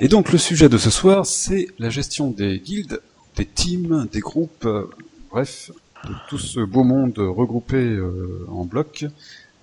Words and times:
Et 0.00 0.08
donc 0.08 0.32
le 0.32 0.38
sujet 0.38 0.68
de 0.68 0.76
ce 0.76 0.90
soir, 0.90 1.24
c'est 1.24 1.68
la 1.78 1.88
gestion 1.88 2.30
des 2.30 2.58
guildes, 2.58 3.00
des 3.36 3.46
teams, 3.46 4.08
des 4.10 4.18
groupes, 4.18 4.64
euh, 4.64 4.90
bref, 5.30 5.70
de 6.04 6.12
tout 6.28 6.38
ce 6.38 6.58
beau 6.60 6.82
monde 6.82 7.16
regroupé 7.18 7.76
euh, 7.76 8.44
en 8.50 8.64
bloc 8.64 9.06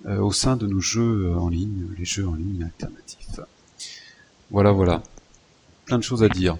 euh, 0.06 0.18
au 0.18 0.32
sein 0.32 0.56
de 0.56 0.66
nos 0.66 0.80
jeux 0.80 1.34
en 1.36 1.48
ligne, 1.50 1.86
les 1.98 2.06
jeux 2.06 2.26
en 2.26 2.34
ligne 2.34 2.64
alternatifs. 2.64 3.40
Voilà, 4.50 4.72
voilà. 4.72 5.02
Plein 5.84 5.98
de 5.98 6.02
choses 6.02 6.22
à 6.22 6.28
dire. 6.28 6.56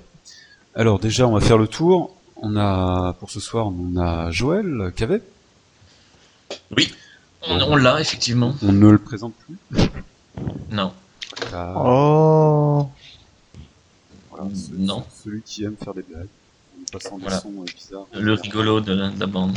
Alors 0.75 0.99
déjà, 0.99 1.27
on 1.27 1.33
va 1.33 1.41
faire 1.41 1.59
le 1.59 1.67
tour. 1.67 2.15
On 2.37 2.57
a, 2.57 3.15
pour 3.21 3.31
ce 3.31 3.41
soir, 3.41 3.69
on 3.69 3.97
a 3.97 4.31
Joël 4.31 4.93
Cavet. 4.95 5.23
Oui, 6.77 6.93
on, 7.49 7.59
on 7.61 7.77
l'a 7.77 8.01
effectivement. 8.01 8.55
On 8.63 8.73
ne 8.73 8.89
le 8.89 8.99
présente 8.99 9.35
plus. 9.35 9.81
Non. 10.71 10.93
Ah, 11.53 11.75
Oh 11.77 12.89
ce- 14.55 14.75
non. 14.77 15.05
Celui 15.25 15.43
qui 15.43 15.65
aime 15.65 15.77
faire 15.83 15.95
des 15.95 16.03
blagues. 16.03 16.27
En 16.81 16.85
passant 16.99 17.17
des 17.17 17.23
Voilà. 17.23 17.41
sons 17.41 17.53
euh, 17.61 17.65
bizarres. 17.65 18.07
Le 18.15 18.33
rigolo 18.35 18.81
de 18.81 18.93
la, 18.93 19.09
de 19.11 19.21
la 19.21 19.27
bande. 19.27 19.57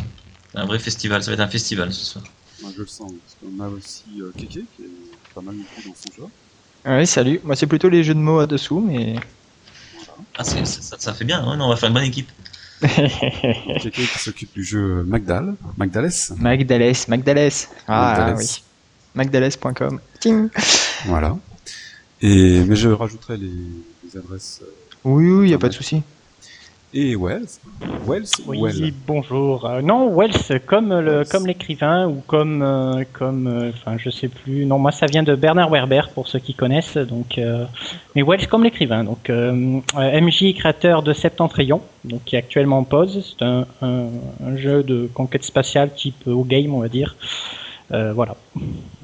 Un 0.53 0.65
vrai 0.65 0.79
festival, 0.79 1.21
ça 1.23 1.31
va 1.31 1.35
être 1.35 1.39
un 1.41 1.47
festival 1.49 1.91
ce 1.93 2.05
soir. 2.05 2.23
Moi, 2.61 2.71
je 2.75 2.81
le 2.81 2.87
sens. 2.87 3.11
Parce 3.11 3.35
qu'on 3.41 3.63
a 3.63 3.67
aussi 3.67 4.03
euh, 4.21 4.31
Keke, 4.37 4.49
qui 4.49 4.59
est 4.83 5.33
pas 5.33 5.41
mal 5.41 5.55
non 5.55 5.63
plus 5.75 5.89
dans 5.89 5.95
son 5.95 6.21
genre. 6.21 6.29
Ouais, 6.85 7.05
salut. 7.05 7.41
Moi, 7.43 7.55
c'est 7.55 7.67
plutôt 7.67 7.89
les 7.89 8.03
jeux 8.03 8.13
de 8.13 8.19
mots 8.19 8.39
à 8.39 8.47
dessous, 8.47 8.79
mais. 8.79 9.15
Ah, 10.37 10.43
c'est- 10.43 10.63
c'est- 10.65 10.81
ça, 10.81 10.95
ça 10.99 11.13
fait 11.13 11.25
bien, 11.25 11.41
non, 11.41 11.65
on 11.65 11.69
va 11.69 11.75
faire 11.75 11.89
une 11.89 11.95
bonne 11.95 12.03
équipe. 12.05 12.29
Keke 12.81 13.91
qui 13.93 14.19
s'occupe 14.19 14.53
du 14.53 14.63
jeu 14.63 15.03
Magdal, 15.03 15.55
Magdales. 15.77 16.11
Magdales, 16.37 16.93
Magdales. 17.07 17.51
Ah 17.87 18.15
Magdales. 18.17 18.37
oui. 18.37 18.61
Magdales.com. 19.15 19.99
Ting. 20.19 20.49
Voilà. 21.05 21.37
Et, 22.27 22.63
mais 22.65 22.75
je 22.75 22.89
rajouterai 22.89 23.37
les, 23.37 23.51
les 24.03 24.17
adresses. 24.17 24.61
euh, 24.63 24.69
Oui, 25.03 25.29
oui, 25.29 25.49
y 25.49 25.53
a 25.53 25.59
pas 25.59 25.69
de 25.69 25.73
souci. 25.73 26.01
Et 26.91 27.15
Wells. 27.15 27.45
Wells 28.07 28.25
ou 28.47 28.51
Oui, 28.51 28.59
Well 28.61 28.93
bonjour. 29.05 29.65
Euh, 29.69 29.81
non, 29.81 30.09
Wells, 30.17 30.61
comme 30.65 30.89
le, 30.93 31.17
Wells. 31.17 31.27
comme 31.27 31.45
l'écrivain 31.45 32.07
ou 32.07 32.23
comme, 32.25 32.61
euh, 32.63 33.03
comme, 33.13 33.47
euh, 33.47 33.69
enfin, 33.69 33.97
je 33.99 34.09
sais 34.09 34.29
plus. 34.29 34.65
Non, 34.65 34.79
moi, 34.79 34.91
ça 34.91 35.05
vient 35.05 35.21
de 35.21 35.35
Bernard 35.35 35.69
Werber 35.69 36.03
pour 36.15 36.27
ceux 36.27 36.39
qui 36.39 36.53
connaissent. 36.55 36.97
Donc, 36.97 37.37
euh, 37.37 37.65
mais 38.15 38.23
Wells 38.23 38.47
comme 38.47 38.63
l'écrivain. 38.63 39.03
Donc, 39.03 39.29
euh, 39.29 39.79
euh, 39.97 40.21
MJ 40.21 40.53
créateur 40.55 41.03
de 41.03 41.13
Septentrion, 41.13 41.81
donc 42.05 42.23
qui 42.23 42.37
est 42.37 42.39
actuellement 42.39 42.79
en 42.79 42.83
pause. 42.85 43.35
C'est 43.37 43.45
un, 43.45 43.67
un, 43.83 44.05
un 44.43 44.55
jeu 44.55 44.81
de 44.81 45.07
conquête 45.13 45.43
spatiale 45.43 45.93
type 45.93 46.25
au 46.25 46.43
game, 46.43 46.73
on 46.73 46.79
va 46.79 46.87
dire. 46.89 47.15
Euh, 47.91 48.13
voilà. 48.13 48.35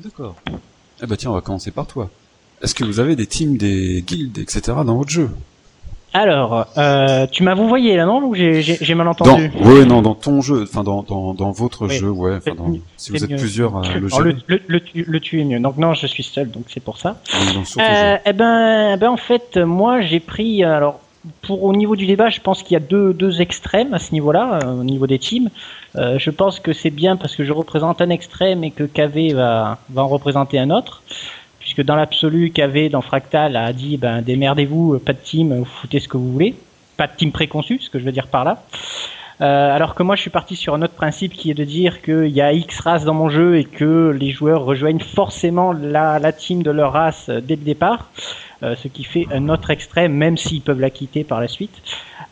D'accord. 0.04 0.36
Eh 1.04 1.06
ben 1.06 1.16
tiens, 1.18 1.30
on 1.32 1.34
va 1.36 1.42
commencer 1.42 1.72
par 1.72 1.86
toi. 1.88 2.10
Est-ce 2.64 2.76
que 2.76 2.84
vous 2.84 3.00
avez 3.00 3.16
des 3.16 3.26
teams, 3.28 3.58
des 3.58 4.04
guildes, 4.06 4.38
etc. 4.38 4.62
dans 4.86 4.96
votre 4.98 5.10
jeu? 5.10 5.30
Alors, 6.14 6.68
euh, 6.78 7.26
tu 7.32 7.42
m'as 7.44 7.54
voyez 7.54 7.96
là, 7.96 8.06
non? 8.06 8.22
Ou 8.26 8.36
j'ai 8.36 8.96
mal 8.96 9.06
Dans, 9.06 9.12
entendu? 9.12 9.50
ouais, 9.64 9.86
non, 9.86 10.02
dans 10.02 10.14
ton 10.14 10.42
jeu, 10.42 10.64
enfin 10.64 10.84
dans, 10.84 11.04
dans, 11.04 11.34
dans 11.34 11.52
votre 11.52 11.88
Oui. 11.88 11.96
jeu, 11.96 12.10
ouais. 12.10 12.40
Dans, 12.58 12.74
si 12.98 13.12
vous 13.12 13.24
êtes 13.24 13.30
mieux. 13.30 13.38
plusieurs 13.38 13.78
à 13.78 13.82
le 13.94 14.00
le, 14.24 14.36
le, 14.48 14.62
le, 14.68 14.80
tu- 14.82 15.06
le 15.08 15.20
tu 15.22 15.40
es 15.40 15.46
mieux. 15.46 15.60
Donc 15.62 15.78
non, 15.78 15.94
je 15.94 16.08
suis 16.08 16.24
seul, 16.24 16.52
donc 16.52 16.64
c'est 16.68 16.84
pour 16.84 16.98
ça. 16.98 17.22
dans, 17.32 17.60
dans- 17.62 17.64
ton 17.64 17.80
Euh, 17.82 18.18
eh 18.26 18.34
ben, 18.34 18.92
eh 18.94 18.98
ben, 18.98 19.10
en 19.10 19.18
fait, 19.18 19.56
moi, 19.58 20.02
j'ai 20.02 20.20
pris. 20.20 20.66
euh, 20.66 20.76
Alors, 20.76 21.00
pour 21.44 21.64
au 21.64 21.72
niveau 21.74 21.96
du 21.96 22.08
débat, 22.08 22.30
je 22.30 22.42
pense 22.42 22.62
qu'il 22.62 22.74
y 22.74 22.78
a 22.78 22.80
deux, 22.82 23.14
deux 23.14 23.42
extrêmes 23.42 23.94
à 23.94 24.00
ce 24.00 24.12
niveau-là, 24.12 24.60
euh, 24.66 24.82
au 24.82 24.84
niveau 24.84 25.08
des 25.08 25.20
teams. 25.20 25.50
Euh, 25.96 26.20
je 26.20 26.30
pense 26.30 26.60
que 26.60 26.74
c'est 26.74 26.90
bien 26.90 27.16
parce 27.16 27.36
que 27.38 27.46
je 27.46 27.54
représente 27.54 28.02
un 28.02 28.10
extrême 28.10 28.64
et 28.66 28.72
que 28.72 28.84
KV 28.84 29.34
va, 29.34 29.78
va 29.92 30.04
en 30.04 30.08
représenter 30.10 30.60
un 30.60 30.72
autre. 30.72 31.04
Puisque 31.74 31.88
dans 31.88 31.96
l'absolu, 31.96 32.52
KV 32.52 32.90
dans 32.90 33.00
Fractal 33.00 33.56
a 33.56 33.72
dit 33.72 33.96
ben 33.96 34.22
démerdez-vous, 34.22 34.96
euh, 34.96 35.00
pas 35.00 35.14
de 35.14 35.20
team, 35.20 35.58
vous 35.58 35.64
foutez 35.64 36.02
ce 36.02 36.10
que 36.10 36.18
vous 36.18 36.30
voulez. 36.30 36.54
Pas 36.98 37.08
de 37.08 37.16
team 37.16 37.32
préconçu, 37.32 37.80
ce 37.80 37.90
que 37.90 37.98
je 37.98 38.04
veux 38.04 38.12
dire 38.12 38.28
par 38.28 38.44
là. 38.44 38.64
Euh, 39.40 39.74
alors 39.74 39.96
que 39.96 40.04
moi, 40.04 40.18
je 40.18 40.22
suis 40.22 40.30
parti 40.30 40.58
sur 40.58 40.74
un 40.74 40.82
autre 40.82 40.96
principe 40.96 41.32
qui 41.32 41.50
est 41.50 41.54
de 41.54 41.64
dire 41.64 42.02
qu'il 42.02 42.28
y 42.28 42.42
a 42.42 42.52
X 42.52 42.78
races 42.82 43.06
dans 43.06 43.14
mon 43.14 43.30
jeu 43.30 43.58
et 43.58 43.64
que 43.64 44.10
les 44.10 44.32
joueurs 44.32 44.66
rejoignent 44.66 45.00
forcément 45.00 45.72
la, 45.72 46.20
la 46.20 46.34
team 46.34 46.62
de 46.62 46.72
leur 46.72 46.92
race 46.92 47.30
euh, 47.30 47.40
dès 47.40 47.56
le 47.56 47.64
départ, 47.64 48.10
euh, 48.64 48.76
ce 48.76 48.90
qui 48.90 49.06
fait 49.06 49.28
un 49.32 49.48
autre 49.48 49.70
extrême, 49.70 50.12
même 50.12 50.36
s'ils 50.36 50.62
peuvent 50.62 50.82
la 50.82 50.90
quitter 50.90 51.24
par 51.24 51.40
la 51.40 51.48
suite. 51.48 51.82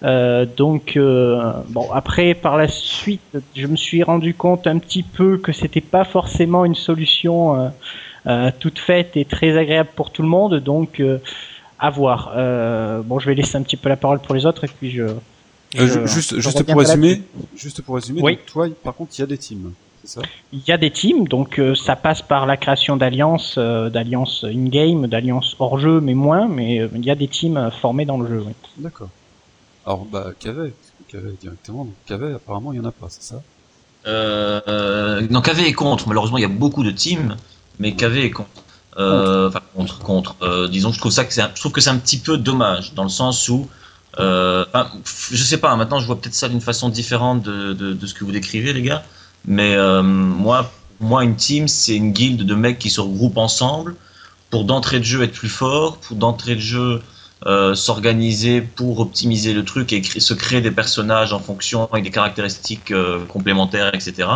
Euh, 0.03 0.45
donc, 0.45 0.97
euh, 0.97 1.53
bon, 1.69 1.91
après, 1.94 2.33
par 2.33 2.57
la 2.57 2.67
suite, 2.67 3.38
je 3.55 3.67
me 3.67 3.75
suis 3.75 4.03
rendu 4.03 4.33
compte 4.33 4.67
un 4.67 4.79
petit 4.79 5.03
peu 5.03 5.38
que 5.38 5.53
c'était 5.53 5.81
pas 5.81 6.03
forcément 6.03 6.66
une 6.66 6.75
solution 6.75 7.55
euh, 7.55 7.67
euh, 7.67 7.69
toute 8.59 8.79
faite 8.79 9.16
et 9.17 9.25
très 9.25 9.57
agréable 9.57 9.90
pour 9.95 10.12
tout 10.12 10.22
le 10.22 10.28
monde, 10.28 10.56
donc 10.59 11.00
euh, 11.00 11.19
à 11.79 11.90
voir. 11.90 12.34
Euh, 12.35 13.01
bon, 13.01 13.19
je 13.19 13.25
vais 13.28 13.35
laisser 13.35 13.56
un 13.57 13.62
petit 13.63 13.78
peu 13.78 13.90
la 13.90 13.97
parole 13.97 14.19
pour 14.19 14.35
les 14.35 14.45
autres 14.45 14.63
et 14.66 14.67
puis 14.67 14.91
je. 14.91 15.03
Euh, 15.03 15.13
je- 15.75 15.85
ju- 15.85 16.07
juste, 16.07 16.40
juste 16.40 16.63
pour 16.63 16.79
résumer, 16.79 17.22
juste 17.56 17.81
pour 17.84 17.95
résumer, 17.95 18.22
Oui. 18.23 18.35
donc 18.38 18.45
toi, 18.47 18.67
par 18.84 18.95
contre, 18.95 19.12
il 19.17 19.22
y 19.22 19.23
a 19.23 19.28
des 19.28 19.38
teams, 19.38 19.72
c'est 20.03 20.09
ça? 20.19 20.22
Il 20.51 20.62
y 20.67 20.72
a 20.72 20.78
des 20.78 20.90
teams, 20.90 21.28
donc 21.28 21.59
euh, 21.59 21.75
ça 21.75 21.95
passe 21.95 22.22
par 22.23 22.47
la 22.47 22.57
création 22.57 22.97
d'alliances, 22.97 23.56
euh, 23.59 23.90
d'alliances 23.91 24.44
in-game, 24.47 25.06
d'alliances 25.07 25.56
hors-jeu, 25.59 26.01
mais 26.01 26.16
moins, 26.16 26.47
mais 26.47 26.79
euh, 26.79 26.90
il 26.96 27.06
y 27.06 27.11
a 27.11 27.16
des 27.16 27.28
teams 27.28 27.57
euh, 27.57 27.69
formés 27.69 28.06
dans 28.06 28.17
le 28.17 28.28
jeu. 28.28 28.44
Oui. 28.47 28.53
D'accord. 28.78 29.09
Alors, 29.85 30.06
bah, 30.06 30.31
Cavet, 30.40 30.73
Cavet 31.07 31.34
directement, 31.40 31.85
donc 31.85 31.94
Cavet, 32.07 32.34
apparemment, 32.34 32.73
il 32.73 32.78
y 32.78 32.79
en 32.79 32.85
a 32.85 32.91
pas, 32.91 33.07
c'est 33.09 33.23
ça? 33.23 33.41
Euh, 34.07 34.61
euh, 34.67 35.28
non, 35.29 35.41
KV 35.41 35.67
est 35.67 35.73
contre. 35.73 36.07
Malheureusement, 36.07 36.38
il 36.38 36.41
y 36.41 36.46
a 36.46 36.50
beaucoup 36.50 36.84
de 36.84 36.91
teams, 36.91 37.35
mais 37.79 37.95
KV 37.95 38.25
est 38.25 38.31
contre. 38.31 38.50
Euh, 38.97 39.47
Enfin, 39.50 39.62
contre, 39.75 40.00
contre. 40.00 40.35
Euh, 40.41 40.67
disons, 40.67 40.91
je 40.91 41.00
trouve 41.00 41.12
ça 41.12 41.25
que 41.25 41.34
c'est, 41.34 41.41
un- 41.41 41.51
je 41.56 41.59
trouve 41.59 41.72
que 41.72 41.81
c'est 41.81 41.90
un 41.90 41.97
petit 41.97 42.19
peu 42.19 42.38
dommage 42.38 42.94
dans 42.94 43.03
le 43.03 43.09
sens 43.09 43.47
où, 43.50 43.69
euh, 44.19 44.66
je 45.31 45.44
sais 45.44 45.57
pas. 45.57 45.75
Maintenant, 45.75 46.00
je 46.00 46.06
vois 46.06 46.19
peut-être 46.19 46.34
ça 46.34 46.50
d'une 46.50 46.62
façon 46.62 46.90
différente 46.90 47.41
de, 47.44 47.73
de, 47.73 47.94
de 47.94 48.07
ce 48.07 48.13
que 48.13 48.23
vous 48.25 48.31
décrivez, 48.31 48.73
les 48.73 48.81
gars. 48.81 49.03
Mais 49.45 49.75
euh, 49.75 50.01
moi, 50.01 50.72
moi, 51.00 51.23
une 51.23 51.35
team, 51.35 51.67
c'est 51.67 51.95
une 51.95 52.12
guilde 52.12 52.44
de 52.45 52.56
mecs 52.56 52.79
qui 52.79 52.90
se 52.90 53.00
regroupent 53.01 53.38
ensemble 53.38 53.96
pour 54.50 54.66
d'entrée 54.66 55.00
de 55.00 55.06
jeu 55.06 55.23
être 55.23 55.34
plus 55.34 55.50
fort, 55.50 55.97
pour 56.00 56.17
d'entrée 56.17 56.56
de 56.56 56.59
jeu 56.61 57.01
euh, 57.46 57.75
s'organiser 57.75 58.61
pour 58.61 59.00
optimiser 59.00 59.53
le 59.53 59.63
truc 59.63 59.94
et 59.94 60.03
se 60.03 60.34
créer 60.34 60.59
des 60.61 60.72
personnages 60.72 61.31
en 61.31 61.40
fonction 61.40 61.88
avec 61.91 62.03
des 62.03 62.11
caractéristiques 62.11 62.91
euh, 62.91 63.23
complémentaires, 63.28 63.94
etc. 63.96 64.28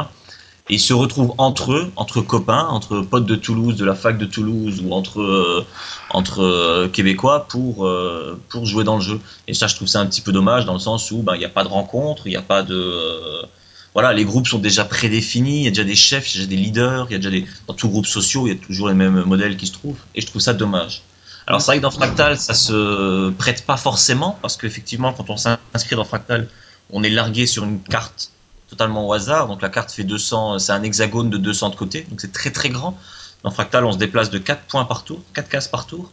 Et 0.69 0.75
ils 0.75 0.79
se 0.79 0.93
retrouvent 0.93 1.33
entre 1.37 1.73
eux, 1.73 1.91
entre 1.97 2.21
copains, 2.21 2.67
entre 2.67 3.01
potes 3.01 3.25
de 3.25 3.35
Toulouse, 3.35 3.75
de 3.75 3.83
la 3.83 3.95
fac 3.95 4.17
de 4.17 4.25
Toulouse 4.25 4.81
ou 4.83 4.93
entre 4.93 5.21
euh, 5.21 5.65
entre 6.09 6.41
euh, 6.41 6.87
Québécois 6.87 7.47
pour 7.49 7.85
euh, 7.85 8.39
pour 8.47 8.65
jouer 8.65 8.85
dans 8.85 8.95
le 8.95 9.01
jeu. 9.01 9.19
Et 9.49 9.53
ça, 9.53 9.67
je 9.67 9.75
trouve 9.75 9.89
ça 9.89 9.99
un 9.99 10.05
petit 10.05 10.21
peu 10.21 10.31
dommage 10.31 10.65
dans 10.65 10.73
le 10.73 10.79
sens 10.79 11.11
où 11.11 11.17
ben 11.21 11.35
il 11.35 11.39
n'y 11.39 11.45
a 11.45 11.49
pas 11.49 11.65
de 11.65 11.69
rencontre, 11.69 12.27
il 12.27 12.29
n'y 12.29 12.37
a 12.37 12.41
pas 12.41 12.63
de 12.63 13.45
voilà, 13.93 14.13
les 14.13 14.23
groupes 14.23 14.47
sont 14.47 14.57
déjà 14.57 14.85
prédéfinis, 14.85 15.59
il 15.59 15.63
y 15.63 15.67
a 15.67 15.71
déjà 15.71 15.83
des 15.83 15.95
chefs, 15.95 16.33
il 16.33 16.39
y 16.39 16.43
a 16.43 16.45
déjà 16.45 16.55
des 16.55 16.63
leaders, 16.63 17.07
il 17.09 17.13
y 17.13 17.15
a 17.15 17.17
déjà 17.17 17.29
des 17.29 17.45
dans 17.67 17.73
tous 17.73 17.89
groupes 17.89 18.07
sociaux, 18.07 18.47
il 18.47 18.53
y 18.53 18.57
a 18.57 18.65
toujours 18.65 18.87
les 18.87 18.95
mêmes 18.95 19.23
modèles 19.25 19.57
qui 19.57 19.67
se 19.67 19.73
trouvent. 19.73 19.99
Et 20.15 20.21
je 20.21 20.27
trouve 20.27 20.41
ça 20.41 20.53
dommage. 20.53 21.03
Alors 21.45 21.59
c'est 21.61 21.71
vrai 21.71 21.77
que 21.77 21.81
dans 21.81 21.91
Fractal, 21.91 22.39
ça 22.39 22.53
se 22.53 23.31
prête 23.31 23.65
pas 23.65 23.75
forcément 23.75 24.39
parce 24.41 24.55
qu'effectivement, 24.55 25.11
quand 25.11 25.29
on 25.29 25.35
s'inscrit 25.35 25.97
dans 25.97 26.05
Fractal, 26.05 26.47
on 26.89 27.03
est 27.03 27.09
largué 27.09 27.47
sur 27.47 27.65
une 27.65 27.81
carte 27.81 28.31
totalement 28.73 29.07
au 29.07 29.13
hasard. 29.13 29.47
Donc 29.47 29.61
la 29.61 29.69
carte 29.69 29.91
fait 29.91 30.03
200, 30.03 30.59
c'est 30.59 30.71
un 30.71 30.83
hexagone 30.83 31.29
de 31.29 31.37
200 31.37 31.69
de 31.69 31.75
côté, 31.75 32.05
donc 32.09 32.21
c'est 32.21 32.31
très 32.31 32.51
très 32.51 32.69
grand. 32.69 32.97
Dans 33.43 33.51
Fractal, 33.51 33.85
on 33.85 33.91
se 33.91 33.97
déplace 33.97 34.29
de 34.29 34.37
4 34.37 34.63
points 34.63 34.85
par 34.85 35.03
tour, 35.03 35.19
4 35.33 35.49
cases 35.49 35.67
par 35.67 35.85
tour. 35.85 36.11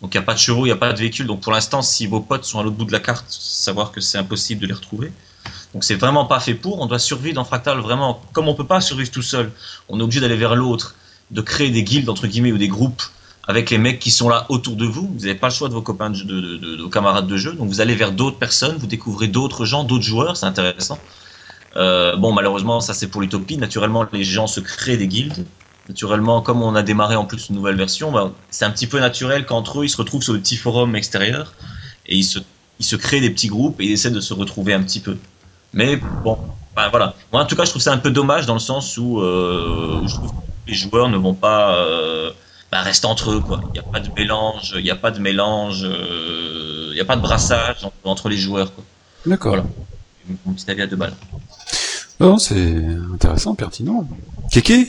Donc 0.00 0.14
il 0.14 0.18
n'y 0.18 0.22
a 0.22 0.26
pas 0.26 0.34
de 0.34 0.38
chevaux, 0.38 0.66
il 0.66 0.68
n'y 0.68 0.72
a 0.72 0.76
pas 0.76 0.92
de 0.92 0.98
véhicule. 0.98 1.26
Donc 1.26 1.40
pour 1.40 1.52
l'instant, 1.52 1.82
si 1.82 2.06
vos 2.06 2.20
potes 2.20 2.44
sont 2.44 2.58
à 2.58 2.62
l'autre 2.62 2.76
bout 2.76 2.84
de 2.84 2.92
la 2.92 3.00
carte, 3.00 3.26
savoir 3.28 3.92
que 3.92 4.00
c'est 4.00 4.18
impossible 4.18 4.60
de 4.62 4.66
les 4.66 4.74
retrouver. 4.74 5.12
Donc 5.72 5.84
c'est 5.84 5.94
vraiment 5.94 6.24
pas 6.24 6.40
fait 6.40 6.54
pour. 6.54 6.80
On 6.80 6.86
doit 6.86 6.98
survivre 6.98 7.36
dans 7.36 7.44
Fractal 7.44 7.78
vraiment 7.78 8.22
comme 8.32 8.48
on 8.48 8.54
peut 8.54 8.66
pas 8.66 8.80
survivre 8.80 9.10
tout 9.10 9.22
seul. 9.22 9.52
On 9.88 10.00
est 10.00 10.02
obligé 10.02 10.20
d'aller 10.20 10.36
vers 10.36 10.56
l'autre, 10.56 10.94
de 11.30 11.40
créer 11.40 11.70
des 11.70 11.84
guildes 11.84 12.08
entre 12.08 12.26
guillemets 12.26 12.52
ou 12.52 12.58
des 12.58 12.68
groupes 12.68 13.02
avec 13.46 13.70
les 13.70 13.78
mecs 13.78 13.98
qui 13.98 14.10
sont 14.10 14.28
là 14.28 14.46
autour 14.48 14.76
de 14.76 14.86
vous. 14.86 15.06
Vous 15.14 15.20
n'avez 15.20 15.34
pas 15.34 15.48
le 15.48 15.54
choix 15.54 15.68
de 15.68 15.74
vos 15.74 15.82
copains, 15.82 16.10
de, 16.10 16.82
vos 16.82 16.88
camarades 16.88 17.26
de 17.26 17.36
jeu. 17.36 17.52
Donc 17.52 17.68
vous 17.68 17.80
allez 17.80 17.94
vers 17.94 18.12
d'autres 18.12 18.38
personnes, 18.38 18.76
vous 18.76 18.86
découvrez 18.86 19.28
d'autres 19.28 19.64
gens, 19.64 19.84
d'autres 19.84 20.04
joueurs. 20.04 20.36
C'est 20.36 20.46
intéressant. 20.46 20.98
Euh, 21.76 22.16
bon, 22.16 22.32
malheureusement, 22.32 22.80
ça 22.80 22.94
c'est 22.94 23.08
pour 23.08 23.20
l'utopie. 23.20 23.56
Naturellement, 23.58 24.06
les 24.12 24.24
gens 24.24 24.46
se 24.46 24.60
créent 24.60 24.96
des 24.96 25.08
guildes. 25.08 25.46
Naturellement, 25.88 26.40
comme 26.40 26.62
on 26.62 26.74
a 26.74 26.82
démarré 26.82 27.14
en 27.14 27.26
plus 27.26 27.48
une 27.50 27.56
nouvelle 27.56 27.76
version, 27.76 28.10
bah, 28.10 28.32
c'est 28.50 28.64
un 28.64 28.70
petit 28.70 28.86
peu 28.86 29.00
naturel 29.00 29.44
qu'entre 29.44 29.80
eux, 29.80 29.84
ils 29.84 29.90
se 29.90 29.98
retrouvent 29.98 30.22
sur 30.22 30.32
des 30.32 30.38
petits 30.38 30.56
forums 30.56 30.96
extérieurs 30.96 31.52
et 32.06 32.16
ils 32.16 32.24
se, 32.24 32.38
ils 32.78 32.86
se 32.86 32.96
créent 32.96 33.20
des 33.20 33.30
petits 33.30 33.48
groupes 33.48 33.80
et 33.80 33.84
ils 33.84 33.92
essaient 33.92 34.10
de 34.10 34.20
se 34.20 34.32
retrouver 34.32 34.72
un 34.72 34.82
petit 34.82 35.00
peu. 35.00 35.18
Mais 35.74 35.96
bon, 35.96 36.38
ben 36.74 36.88
voilà. 36.88 37.14
Moi, 37.32 37.42
en 37.42 37.46
tout 37.46 37.56
cas, 37.56 37.64
je 37.64 37.70
trouve 37.70 37.82
ça 37.82 37.92
un 37.92 37.98
peu 37.98 38.10
dommage 38.10 38.46
dans 38.46 38.54
le 38.54 38.60
sens 38.60 38.96
où 38.96 39.20
euh, 39.20 40.00
je 40.06 40.14
trouve 40.14 40.30
que 40.30 40.36
les 40.68 40.74
joueurs 40.74 41.08
ne 41.08 41.16
vont 41.16 41.34
pas 41.34 41.76
euh, 41.76 42.30
ben, 42.72 42.80
rester 42.80 43.06
entre 43.06 43.32
eux. 43.32 43.42
Il 43.68 43.72
n'y 43.72 43.78
a 43.78 43.82
pas 43.82 44.00
de 44.00 44.10
mélange, 44.16 44.74
il 44.76 44.84
n'y 44.84 44.90
a 44.90 44.96
pas 44.96 45.10
de 45.10 45.20
mélange, 45.20 45.82
euh, 45.84 46.88
il 46.90 46.94
n'y 46.94 47.00
a 47.00 47.04
pas 47.04 47.16
de 47.16 47.22
brassage 47.22 47.84
entre, 47.84 47.96
entre 48.04 48.28
les 48.28 48.38
joueurs. 48.38 48.72
D'accord. 49.26 49.54
Voilà. 49.54 49.68
Mon 50.46 50.54
petit 50.54 50.70
avis 50.70 50.82
à 50.82 50.86
deux 50.86 50.96
balles. 50.96 51.14
Non, 52.20 52.38
c'est 52.38 52.74
intéressant, 53.12 53.54
pertinent. 53.54 54.06
Kéké 54.50 54.88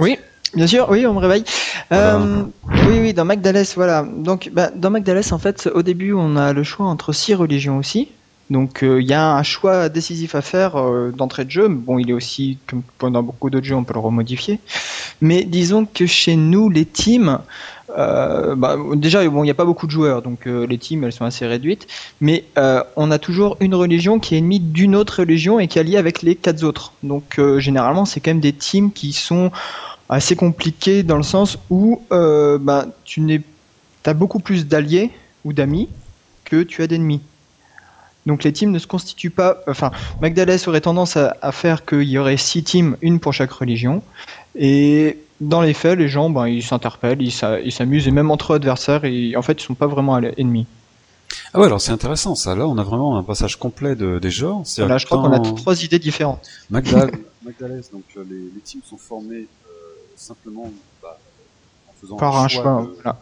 Oui. 0.00 0.18
Bien 0.54 0.66
sûr, 0.68 0.86
oui, 0.88 1.04
on 1.06 1.14
me 1.14 1.18
réveille. 1.18 1.44
Voilà. 1.90 2.14
Euh, 2.16 2.44
oui, 2.86 3.00
oui, 3.00 3.12
dans 3.12 3.24
Magdalès, 3.24 3.74
voilà. 3.74 4.06
Donc, 4.16 4.50
bah, 4.52 4.70
dans 4.74 4.90
Magdalès, 4.90 5.32
en 5.32 5.38
fait, 5.38 5.68
au 5.74 5.82
début, 5.82 6.12
on 6.12 6.36
a 6.36 6.52
le 6.52 6.62
choix 6.62 6.86
entre 6.86 7.12
six 7.12 7.34
religions 7.34 7.78
aussi. 7.78 8.08
Donc, 8.50 8.84
euh, 8.84 9.00
il 9.00 9.08
y 9.08 9.14
a 9.14 9.34
un 9.34 9.42
choix 9.42 9.88
décisif 9.88 10.34
à 10.34 10.42
faire 10.42 10.76
euh, 10.76 11.12
d'entrée 11.16 11.44
de 11.44 11.50
jeu. 11.50 11.66
Bon, 11.68 11.98
il 11.98 12.10
est 12.10 12.12
aussi, 12.12 12.58
comme 12.66 13.12
dans 13.12 13.22
beaucoup 13.22 13.50
d'autres 13.50 13.66
jeux, 13.66 13.74
on 13.74 13.84
peut 13.84 13.94
le 13.94 14.00
remodifier. 14.00 14.60
Mais 15.20 15.44
disons 15.44 15.86
que 15.86 16.06
chez 16.06 16.36
nous, 16.36 16.68
les 16.68 16.84
teams, 16.84 17.40
euh, 17.96 18.54
bah, 18.54 18.76
déjà, 18.94 19.24
il 19.24 19.30
n'y 19.30 19.50
a 19.50 19.54
pas 19.54 19.64
beaucoup 19.64 19.86
de 19.86 19.90
joueurs, 19.92 20.22
donc 20.22 20.46
euh, 20.46 20.66
les 20.66 20.78
teams, 20.78 21.04
elles 21.04 21.12
sont 21.12 21.24
assez 21.24 21.46
réduites. 21.46 21.86
Mais 22.20 22.44
euh, 22.58 22.82
on 22.96 23.10
a 23.10 23.18
toujours 23.18 23.56
une 23.60 23.74
religion 23.74 24.18
qui 24.18 24.34
est 24.34 24.38
ennemie 24.38 24.60
d'une 24.60 24.96
autre 24.96 25.20
religion 25.20 25.60
et 25.60 25.68
qui 25.68 25.78
est 25.78 25.80
alliée 25.80 25.96
avec 25.96 26.22
les 26.22 26.34
quatre 26.34 26.64
autres. 26.64 26.92
Donc, 27.02 27.40
généralement, 27.58 28.04
c'est 28.04 28.20
quand 28.20 28.30
même 28.30 28.40
des 28.40 28.52
teams 28.52 28.92
qui 28.92 29.12
sont 29.12 29.50
assez 30.08 30.36
compliqués 30.36 31.02
dans 31.02 31.16
le 31.16 31.22
sens 31.22 31.58
où 31.70 32.02
bah, 32.10 32.86
tu 33.04 33.42
as 34.04 34.14
beaucoup 34.14 34.40
plus 34.40 34.66
d'alliés 34.66 35.10
ou 35.44 35.52
d'amis 35.52 35.88
que 36.44 36.62
tu 36.62 36.82
as 36.82 36.86
d'ennemis. 36.86 37.20
Donc 38.26 38.42
les 38.42 38.52
teams 38.54 38.70
ne 38.70 38.78
se 38.78 38.86
constituent 38.86 39.30
pas. 39.30 39.58
Enfin, 39.68 39.90
Magdalès 40.20 40.66
aurait 40.66 40.80
tendance 40.80 41.18
à, 41.18 41.36
à 41.42 41.52
faire 41.52 41.84
qu'il 41.84 42.08
y 42.08 42.16
aurait 42.16 42.38
six 42.38 42.62
teams, 42.62 42.96
une 43.02 43.20
pour 43.20 43.34
chaque 43.34 43.52
religion. 43.52 44.02
Et 44.56 45.18
dans 45.40 45.60
les 45.62 45.74
faits, 45.74 45.98
les 45.98 46.08
gens, 46.08 46.30
ben, 46.30 46.46
ils 46.46 46.62
s'interpellent, 46.62 47.20
ils 47.22 47.32
s'a- 47.32 47.60
ils 47.60 47.72
s'amusent, 47.72 48.06
et 48.08 48.10
même 48.10 48.30
entre 48.30 48.52
eux 48.52 48.56
adversaires, 48.56 49.04
et 49.04 49.36
en 49.36 49.42
fait, 49.42 49.60
ils 49.60 49.64
sont 49.64 49.74
pas 49.74 49.86
vraiment 49.86 50.16
ennemis. 50.18 50.66
Ah 51.52 51.58
ouais, 51.60 51.66
alors 51.66 51.80
c'est 51.80 51.92
intéressant 51.92 52.34
ça. 52.34 52.54
Là, 52.54 52.66
on 52.68 52.78
a 52.78 52.82
vraiment 52.82 53.16
un 53.18 53.22
passage 53.22 53.56
complet 53.58 53.96
de, 53.96 54.18
des 54.18 54.30
genres. 54.30 54.64
Là, 54.78 54.98
je 54.98 55.06
crois 55.06 55.18
qu'on 55.18 55.32
a 55.32 55.40
trois 55.40 55.82
idées 55.84 55.98
différentes. 55.98 56.46
Magdal, 56.70 57.10
Magdalès, 57.44 57.90
donc 57.90 58.04
euh, 58.16 58.24
les, 58.28 58.36
les 58.54 58.60
teams 58.64 58.80
sont 58.84 58.96
formés 58.96 59.46
euh, 59.66 59.70
simplement 60.16 60.70
bah, 61.02 61.18
en 61.88 61.92
faisant 62.00 62.16
Par 62.16 62.36
un 62.38 62.48
choix, 62.48 62.82
de, 62.86 62.94
voilà, 62.94 63.18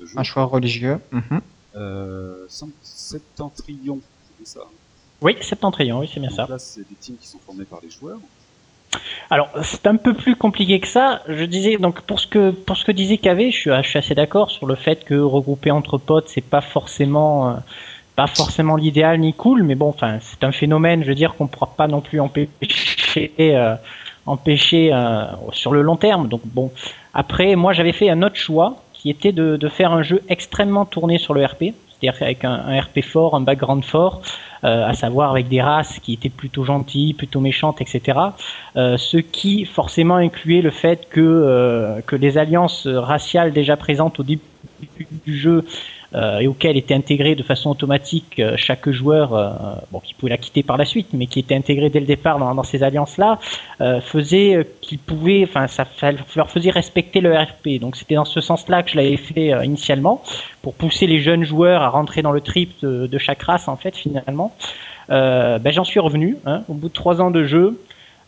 de 0.00 0.06
jeu. 0.06 0.18
un 0.18 0.22
choix 0.22 0.44
religieux. 0.44 0.98
Mhm. 1.12 1.40
Euh, 1.76 2.46
sem- 2.48 2.70
septentrion, 2.82 4.00
c'est 4.38 4.48
ça. 4.58 4.60
Oui, 5.22 5.36
Septentrion, 5.42 5.98
oui, 6.00 6.10
c'est 6.12 6.20
bien 6.20 6.30
Donc 6.30 6.36
ça. 6.36 6.46
là, 6.48 6.58
c'est 6.58 6.80
des 6.88 6.94
teams 6.98 7.16
qui 7.20 7.28
sont 7.28 7.38
formés 7.44 7.64
par 7.64 7.80
les 7.82 7.90
joueurs. 7.90 8.18
Alors, 9.30 9.48
c'est 9.62 9.86
un 9.86 9.96
peu 9.96 10.14
plus 10.14 10.36
compliqué 10.36 10.80
que 10.80 10.88
ça. 10.88 11.22
Je 11.28 11.44
disais, 11.44 11.76
donc, 11.76 12.00
pour 12.02 12.18
ce 12.18 12.26
que, 12.26 12.50
pour 12.50 12.76
ce 12.76 12.84
que 12.84 12.92
disait 12.92 13.18
KV, 13.18 13.50
je 13.50 13.56
suis, 13.56 13.70
assez 13.70 14.14
d'accord 14.14 14.50
sur 14.50 14.66
le 14.66 14.74
fait 14.74 15.04
que 15.04 15.14
regrouper 15.14 15.70
entre 15.70 15.98
potes, 15.98 16.28
c'est 16.28 16.40
pas 16.40 16.60
forcément, 16.60 17.50
euh, 17.50 17.54
pas 18.16 18.26
forcément 18.26 18.76
l'idéal 18.76 19.20
ni 19.20 19.32
cool, 19.32 19.62
mais 19.62 19.76
bon, 19.76 19.88
enfin, 19.88 20.18
c'est 20.20 20.42
un 20.42 20.52
phénomène, 20.52 21.04
je 21.04 21.08
veux 21.08 21.14
dire, 21.14 21.34
qu'on 21.36 21.46
pourra 21.46 21.72
pas 21.76 21.86
non 21.86 22.00
plus 22.00 22.20
empêcher, 22.20 23.32
euh, 23.38 23.76
empêcher 24.26 24.92
euh, 24.92 25.26
sur 25.52 25.72
le 25.72 25.82
long 25.82 25.96
terme. 25.96 26.28
Donc, 26.28 26.40
bon. 26.44 26.72
Après, 27.14 27.54
moi, 27.56 27.72
j'avais 27.72 27.92
fait 27.92 28.10
un 28.10 28.22
autre 28.22 28.36
choix 28.36 28.82
qui 28.92 29.10
était 29.10 29.32
de 29.32 29.68
faire 29.68 29.92
un 29.92 30.02
jeu 30.02 30.22
extrêmement 30.28 30.84
tourné 30.84 31.18
sur 31.18 31.32
le 31.32 31.44
RP, 31.44 31.72
c'est-à-dire 32.00 32.22
avec 32.22 32.44
un, 32.44 32.52
un 32.52 32.80
RP 32.80 33.02
fort, 33.02 33.34
un 33.34 33.40
background 33.40 33.84
fort, 33.84 34.22
euh, 34.64 34.86
à 34.86 34.94
savoir 34.94 35.30
avec 35.30 35.48
des 35.48 35.62
races 35.62 35.98
qui 36.00 36.12
étaient 36.12 36.28
plutôt 36.28 36.64
gentilles, 36.64 37.14
plutôt 37.14 37.40
méchantes, 37.40 37.80
etc. 37.80 38.18
Euh, 38.76 38.96
ce 38.96 39.16
qui 39.16 39.64
forcément 39.64 40.16
incluait 40.16 40.62
le 40.62 40.70
fait 40.70 41.08
que, 41.08 41.20
euh, 41.20 42.00
que 42.06 42.16
les 42.16 42.38
alliances 42.38 42.86
raciales 42.86 43.52
déjà 43.52 43.76
présentes 43.76 44.20
au 44.20 44.22
début 44.22 44.42
du 45.26 45.36
jeu 45.36 45.64
et 46.14 46.46
auxquelles 46.46 46.76
était 46.76 46.94
intégré 46.94 47.34
de 47.34 47.42
façon 47.42 47.70
automatique 47.70 48.40
euh, 48.40 48.56
chaque 48.56 48.90
joueur, 48.90 49.34
euh, 49.34 49.50
bon, 49.92 50.00
qui 50.00 50.14
pouvait 50.14 50.30
la 50.30 50.38
quitter 50.38 50.62
par 50.62 50.76
la 50.76 50.84
suite, 50.84 51.08
mais 51.12 51.26
qui 51.26 51.38
était 51.38 51.54
intégré 51.54 51.88
dès 51.90 52.00
le 52.00 52.06
départ 52.06 52.38
dans, 52.38 52.54
dans 52.54 52.62
ces 52.62 52.82
alliances-là, 52.82 53.38
euh, 53.80 54.00
faisait 54.00 54.56
euh, 54.56 54.64
qu'ils 54.80 54.98
pouvaient, 54.98 55.44
enfin, 55.44 55.66
ça 55.68 55.84
leur 56.36 56.50
faisait 56.50 56.70
respecter 56.70 57.20
le 57.20 57.36
RP. 57.36 57.80
Donc 57.80 57.96
c'était 57.96 58.16
dans 58.16 58.24
ce 58.24 58.40
sens-là 58.40 58.82
que 58.82 58.90
je 58.90 58.96
l'avais 58.96 59.16
fait 59.16 59.52
euh, 59.52 59.64
initialement, 59.64 60.22
pour 60.62 60.74
pousser 60.74 61.06
les 61.06 61.20
jeunes 61.20 61.44
joueurs 61.44 61.82
à 61.82 61.88
rentrer 61.88 62.22
dans 62.22 62.32
le 62.32 62.40
trip 62.40 62.72
de, 62.82 63.06
de 63.06 63.18
chaque 63.18 63.42
race, 63.42 63.68
en 63.68 63.76
fait, 63.76 63.96
finalement. 63.96 64.52
Euh, 65.10 65.58
ben, 65.58 65.72
j'en 65.72 65.84
suis 65.84 66.00
revenu, 66.00 66.36
hein, 66.46 66.62
au 66.68 66.74
bout 66.74 66.88
de 66.88 66.94
trois 66.94 67.20
ans 67.20 67.30
de 67.30 67.44
jeu. 67.44 67.80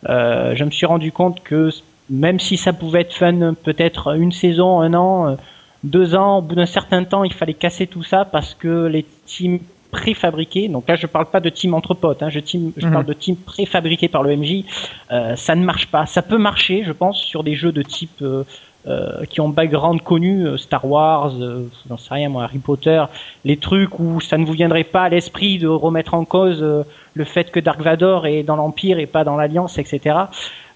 Euh, 0.08 0.54
je 0.56 0.64
me 0.64 0.70
suis 0.70 0.86
rendu 0.86 1.12
compte 1.12 1.42
que 1.42 1.70
même 2.10 2.40
si 2.40 2.56
ça 2.56 2.72
pouvait 2.72 3.02
être 3.02 3.14
fun, 3.14 3.54
peut-être 3.54 4.16
une 4.16 4.32
saison, 4.32 4.80
un 4.80 4.94
an, 4.94 5.28
euh, 5.28 5.34
deux 5.84 6.14
ans, 6.14 6.38
au 6.38 6.42
bout 6.42 6.54
d'un 6.54 6.66
certain 6.66 7.04
temps, 7.04 7.24
il 7.24 7.32
fallait 7.32 7.54
casser 7.54 7.86
tout 7.86 8.02
ça 8.02 8.24
parce 8.24 8.54
que 8.54 8.86
les 8.86 9.04
teams 9.26 9.58
préfabriqués, 9.90 10.68
donc 10.68 10.88
là 10.88 10.96
je 10.96 11.06
parle 11.06 11.26
pas 11.26 11.40
de 11.40 11.50
team 11.50 11.74
entre 11.74 11.92
potes, 11.92 12.22
hein, 12.22 12.30
je, 12.30 12.40
team, 12.40 12.72
je 12.78 12.86
Mhm. 12.86 12.92
parle 12.92 13.04
de 13.04 13.12
team 13.12 13.36
préfabriqués 13.36 14.08
par 14.08 14.22
le 14.22 14.34
MJ, 14.36 14.64
euh, 15.10 15.36
ça 15.36 15.54
ne 15.54 15.62
marche 15.64 15.88
pas. 15.88 16.06
Ça 16.06 16.22
peut 16.22 16.38
marcher, 16.38 16.82
je 16.84 16.92
pense, 16.92 17.18
sur 17.20 17.44
des 17.44 17.54
jeux 17.54 17.72
de 17.72 17.82
type 17.82 18.22
euh, 18.22 18.44
euh, 18.88 19.24
qui 19.26 19.40
ont 19.40 19.48
background 19.50 20.00
connu, 20.02 20.46
euh, 20.46 20.56
Star 20.56 20.84
Wars, 20.86 21.32
euh, 21.40 21.68
j'en 21.88 21.98
sais 21.98 22.14
rien 22.14 22.28
moi, 22.30 22.44
Harry 22.44 22.58
Potter, 22.58 23.04
les 23.44 23.56
trucs 23.58 24.00
où 24.00 24.20
ça 24.20 24.38
ne 24.38 24.44
vous 24.44 24.54
viendrait 24.54 24.82
pas 24.84 25.02
à 25.02 25.08
l'esprit 25.10 25.58
de 25.58 25.68
remettre 25.68 26.14
en 26.14 26.24
cause 26.24 26.60
euh, 26.62 26.82
le 27.14 27.24
fait 27.24 27.50
que 27.52 27.60
Dark 27.60 27.80
Vador 27.80 28.26
est 28.26 28.42
dans 28.42 28.56
l'Empire 28.56 28.98
et 28.98 29.06
pas 29.06 29.22
dans 29.24 29.36
l'Alliance, 29.36 29.76
etc. 29.78 30.16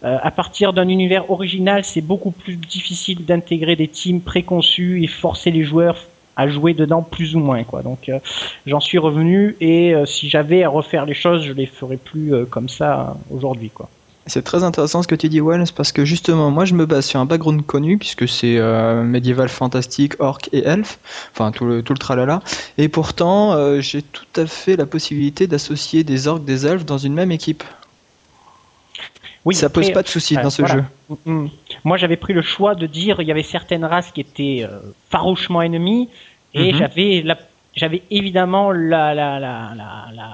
Euh, 0.04 0.18
à 0.22 0.30
partir 0.30 0.72
d'un 0.72 0.88
univers 0.88 1.30
original, 1.30 1.84
c'est 1.84 2.00
beaucoup 2.00 2.30
plus 2.30 2.56
difficile 2.56 3.24
d'intégrer 3.24 3.76
des 3.76 3.88
teams 3.88 4.20
préconçus 4.20 5.02
et 5.02 5.06
forcer 5.06 5.50
les 5.50 5.64
joueurs 5.64 5.96
à 6.36 6.48
jouer 6.48 6.74
dedans 6.74 7.02
plus 7.02 7.34
ou 7.34 7.40
moins. 7.40 7.62
Donc 7.82 8.08
euh, 8.08 8.18
j'en 8.66 8.80
suis 8.80 8.98
revenu 8.98 9.56
et 9.60 9.94
euh, 9.94 10.04
si 10.04 10.28
j'avais 10.28 10.62
à 10.64 10.68
refaire 10.68 11.06
les 11.06 11.14
choses, 11.14 11.44
je 11.44 11.52
les 11.52 11.66
ferais 11.66 11.96
plus 11.96 12.32
comme 12.50 12.68
ça 12.68 13.16
aujourd'hui. 13.30 13.70
C'est 14.28 14.42
très 14.42 14.64
intéressant 14.64 15.02
ce 15.02 15.08
que 15.08 15.14
tu 15.14 15.28
dis, 15.28 15.40
Wells, 15.40 15.72
parce 15.74 15.92
que 15.92 16.04
justement, 16.04 16.50
moi 16.50 16.64
je 16.64 16.74
me 16.74 16.84
base 16.84 17.06
sur 17.06 17.20
un 17.20 17.26
background 17.26 17.64
connu, 17.64 17.96
puisque 17.96 18.28
c'est 18.28 18.60
médiéval 19.04 19.48
fantastique, 19.48 20.14
orc 20.18 20.40
et 20.52 20.64
elfe, 20.64 20.98
enfin 21.32 21.52
tout 21.52 21.64
le, 21.64 21.82
tout 21.82 21.92
le 21.92 21.98
tralala. 21.98 22.42
Et 22.76 22.88
pourtant, 22.88 23.80
j'ai 23.80 24.02
tout 24.02 24.24
à 24.34 24.46
fait 24.46 24.74
la 24.74 24.84
possibilité 24.84 25.46
d'associer 25.46 26.02
des 26.02 26.26
orcs, 26.26 26.40
des 26.40 26.66
elfes 26.66 26.84
dans 26.84 26.98
une 26.98 27.14
même 27.14 27.30
équipe. 27.30 27.62
Oui, 29.46 29.54
ça 29.54 29.70
pose 29.70 29.90
pas 29.92 30.02
de 30.02 30.08
soucis 30.08 30.36
euh, 30.36 30.42
dans 30.42 30.50
ce 30.50 30.60
voilà. 30.62 30.84
jeu. 31.08 31.16
Mm. 31.24 31.46
Moi, 31.84 31.96
j'avais 31.96 32.16
pris 32.16 32.34
le 32.34 32.42
choix 32.42 32.74
de 32.74 32.86
dire 32.86 33.20
il 33.20 33.28
y 33.28 33.30
avait 33.30 33.42
certaines 33.42 33.84
races 33.84 34.10
qui 34.10 34.20
étaient 34.20 34.66
euh, 34.68 34.80
farouchement 35.08 35.62
ennemies 35.62 36.08
et 36.52 36.72
Mhm. 36.72 36.78
j'avais 36.78 37.22
la 37.24 37.38
j'avais 37.76 38.02
évidemment 38.10 38.72
la, 38.72 39.14
la, 39.14 39.38
la, 39.38 39.74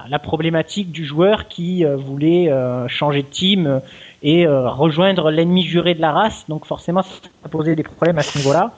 la, 0.09 0.19
problématique 0.19 0.91
du 0.91 1.05
joueur 1.05 1.49
qui 1.49 1.85
euh, 1.85 1.97
voulait 1.97 2.49
euh, 2.49 2.87
changer 2.87 3.21
de 3.21 3.27
team 3.27 3.81
et 4.23 4.47
euh, 4.47 4.69
rejoindre 4.69 5.29
l'ennemi 5.29 5.63
juré 5.63 5.93
de 5.93 5.99
la 5.99 6.13
race. 6.13 6.45
Donc 6.47 6.65
forcément, 6.65 7.01
ça 7.03 7.49
posait 7.51 7.75
des 7.75 7.83
problèmes 7.83 8.17
à 8.17 8.23
ce 8.23 8.37
niveau-là. 8.37 8.71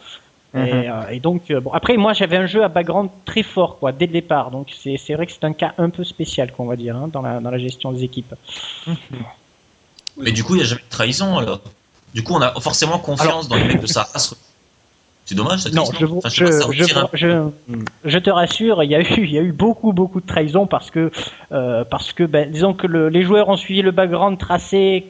Et, 0.57 0.88
et 1.11 1.19
donc, 1.19 1.51
bon, 1.51 1.71
après, 1.74 1.98
moi, 1.98 2.13
j'avais 2.13 2.38
un 2.38 2.45
jeu 2.45 2.63
à 2.63 2.69
background 2.69 3.10
très 3.25 3.43
fort, 3.43 3.77
quoi, 3.77 3.91
dès 3.91 4.05
le 4.05 4.13
départ. 4.13 4.51
Donc, 4.51 4.74
c'est 4.74 5.13
vrai 5.13 5.25
que 5.25 5.33
c'est 5.33 5.43
un 5.43 5.51
cas 5.51 5.74
un 5.77 5.89
peu 5.89 6.05
spécial, 6.05 6.53
qu'on 6.53 6.63
va 6.63 6.77
dire, 6.77 6.95
hein, 6.95 7.10
dans, 7.12 7.21
la, 7.21 7.41
dans 7.41 7.51
la 7.51 7.57
gestion 7.57 7.91
des 7.91 8.05
équipes. 8.05 8.33
Mais 10.17 10.31
du 10.31 10.43
coup, 10.43 10.55
il 10.55 10.60
n'y 10.60 10.63
a 10.63 10.67
jamais 10.67 10.81
de 10.81 10.89
trahison 10.89 11.38
alors. 11.38 11.60
Du 12.13 12.24
coup, 12.24 12.34
on 12.34 12.41
a 12.41 12.51
forcément 12.62 12.98
confiance 13.00 13.48
dans 13.48 13.55
les 13.55 13.65
mecs 13.65 13.81
de 13.81 13.88
sa 13.98 14.03
race. 14.03 14.36
C'est 15.25 15.36
dommage, 15.36 15.60
ça. 15.62 15.69
Non, 15.72 15.86
je, 16.00 16.05
vous- 16.05 16.19
Enfin, 16.19 16.29
je, 16.29 16.45
pas, 16.45 16.51
ça 16.51 16.67
je, 18.05 18.17
te 18.19 18.29
rassure, 18.29 18.84
il 18.84 18.91
y 18.91 18.95
a 18.95 19.01
eu, 19.01 19.05
il 19.17 19.31
y 19.31 19.39
a 19.39 19.41
eu 19.41 19.51
beaucoup, 19.51 19.91
beaucoup 19.91 20.22
de 20.22 20.27
trahison 20.27 20.67
parce 20.67 20.91
que, 20.91 21.12
euh, 21.51 21.84
parce 21.84 22.13
que, 22.13 22.24
ben, 22.24 22.50
disons 22.51 22.74
que 22.75 22.86
le- 22.86 23.10
les 23.10 23.24
joueurs 23.24 23.50
ont 23.50 23.57
suivi 23.57 23.81
le 23.81 23.91
background 23.91 24.38
tracé. 24.38 25.05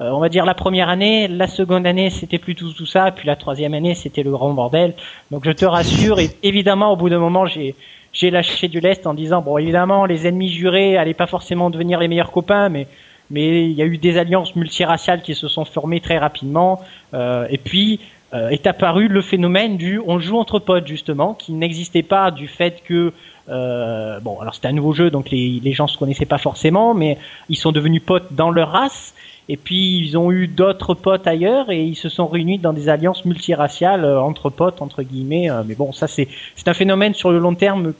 euh, 0.00 0.10
on 0.10 0.18
va 0.18 0.28
dire 0.30 0.44
la 0.46 0.54
première 0.54 0.88
année, 0.88 1.28
la 1.28 1.46
seconde 1.46 1.86
année 1.86 2.10
c'était 2.10 2.38
plutôt 2.38 2.70
tout 2.72 2.86
ça, 2.86 3.12
puis 3.12 3.26
la 3.28 3.36
troisième 3.36 3.72
année 3.74 3.94
c'était 3.94 4.22
le 4.24 4.30
grand 4.32 4.52
bordel. 4.52 4.94
Donc 5.30 5.44
je 5.44 5.52
te 5.52 5.64
rassure, 5.66 6.18
et 6.18 6.30
évidemment 6.42 6.92
au 6.92 6.96
bout 6.96 7.08
d'un 7.10 7.18
moment 7.20 7.46
j'ai 7.46 7.74
j'ai 8.12 8.30
lâché 8.30 8.68
du 8.68 8.80
lest 8.80 9.06
en 9.06 9.14
disant 9.14 9.42
bon 9.42 9.58
évidemment 9.58 10.06
les 10.06 10.26
ennemis 10.26 10.48
jurés 10.50 10.96
allaient 10.96 11.14
pas 11.14 11.26
forcément 11.28 11.70
devenir 11.70 12.00
les 12.00 12.08
meilleurs 12.08 12.32
copains, 12.32 12.68
mais 12.70 12.88
mais 13.30 13.64
il 13.64 13.72
y 13.72 13.82
a 13.82 13.86
eu 13.86 13.98
des 13.98 14.18
alliances 14.18 14.54
multiraciales 14.56 15.22
qui 15.22 15.34
se 15.34 15.48
sont 15.48 15.64
formées 15.64 16.00
très 16.00 16.18
rapidement. 16.18 16.80
euh, 17.14 17.46
et 17.50 17.58
puis 17.58 18.00
euh, 18.34 18.48
est 18.48 18.66
apparu 18.66 19.08
le 19.08 19.20
phénomène 19.20 19.76
du 19.76 20.00
on 20.06 20.18
joue 20.18 20.38
entre 20.38 20.58
potes 20.58 20.86
justement, 20.86 21.34
qui 21.34 21.52
n'existait 21.52 22.02
pas 22.02 22.30
du 22.30 22.48
fait 22.48 22.82
que 22.82 23.12
euh, 23.48 24.20
bon 24.20 24.40
alors 24.40 24.54
c'était 24.54 24.68
un 24.68 24.72
nouveau 24.72 24.92
jeu 24.92 25.10
donc 25.10 25.30
les, 25.30 25.60
les 25.62 25.72
gens 25.72 25.86
se 25.86 25.98
connaissaient 25.98 26.24
pas 26.24 26.38
forcément, 26.38 26.94
mais 26.94 27.18
ils 27.48 27.56
sont 27.56 27.72
devenus 27.72 28.02
potes 28.04 28.32
dans 28.32 28.50
leur 28.50 28.70
race. 28.70 29.14
Et 29.48 29.56
puis 29.56 29.98
ils 29.98 30.16
ont 30.16 30.30
eu 30.30 30.46
d'autres 30.46 30.94
potes 30.94 31.26
ailleurs 31.26 31.70
et 31.70 31.82
ils 31.82 31.96
se 31.96 32.08
sont 32.08 32.28
réunis 32.28 32.58
dans 32.58 32.72
des 32.72 32.88
alliances 32.88 33.24
multiraciales 33.24 34.04
euh, 34.04 34.20
entre 34.20 34.50
potes 34.50 34.80
entre 34.80 35.02
guillemets. 35.02 35.50
euh, 35.50 35.62
mais 35.66 35.74
bon 35.74 35.92
ça 35.92 36.06
c'est 36.06 36.28
c'est 36.54 36.68
un 36.68 36.74
phénomène 36.74 37.12
sur 37.12 37.32
le 37.32 37.38
long 37.38 37.54
terme 37.54 37.92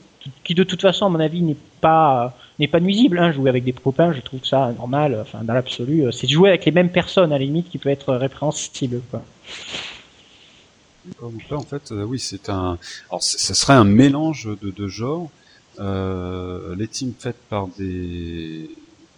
qui, 0.43 0.53
de 0.55 0.63
toute 0.63 0.81
façon 0.81 1.05
à 1.05 1.09
mon 1.09 1.19
avis 1.19 1.41
n'est 1.41 1.57
pas 1.81 2.35
n'est 2.59 2.67
pas 2.67 2.79
nuisible. 2.79 3.17
Hein. 3.19 3.31
Jouer 3.31 3.49
avec 3.49 3.63
des 3.63 3.73
copains, 3.73 4.13
je 4.13 4.21
trouve 4.21 4.43
ça 4.45 4.71
normal. 4.77 5.17
Enfin 5.21 5.43
dans 5.43 5.53
l'absolu, 5.53 6.05
euh, 6.05 6.11
c'est 6.11 6.27
jouer 6.27 6.49
avec 6.49 6.65
les 6.65 6.71
mêmes 6.71 6.91
personnes 6.91 7.31
à 7.33 7.37
la 7.37 7.43
limite 7.45 7.69
qui 7.69 7.77
peut 7.77 7.89
être 7.89 8.13
répréhensible. 8.15 9.01
Quoi. 9.11 9.21
Donc 11.21 11.33
là, 11.49 11.57
en 11.57 11.63
fait, 11.63 11.91
euh, 11.91 12.03
oui, 12.03 12.19
c'est 12.19 12.49
un. 12.49 12.77
Alors, 13.09 13.21
ce 13.21 13.53
serait 13.53 13.73
un 13.73 13.83
mélange 13.83 14.47
de 14.61 14.71
deux 14.71 14.87
genres. 14.87 15.29
Euh, 15.79 16.75
les 16.75 16.87
teams 16.87 17.13
faites 17.17 17.39
par 17.49 17.67
des 17.67 18.69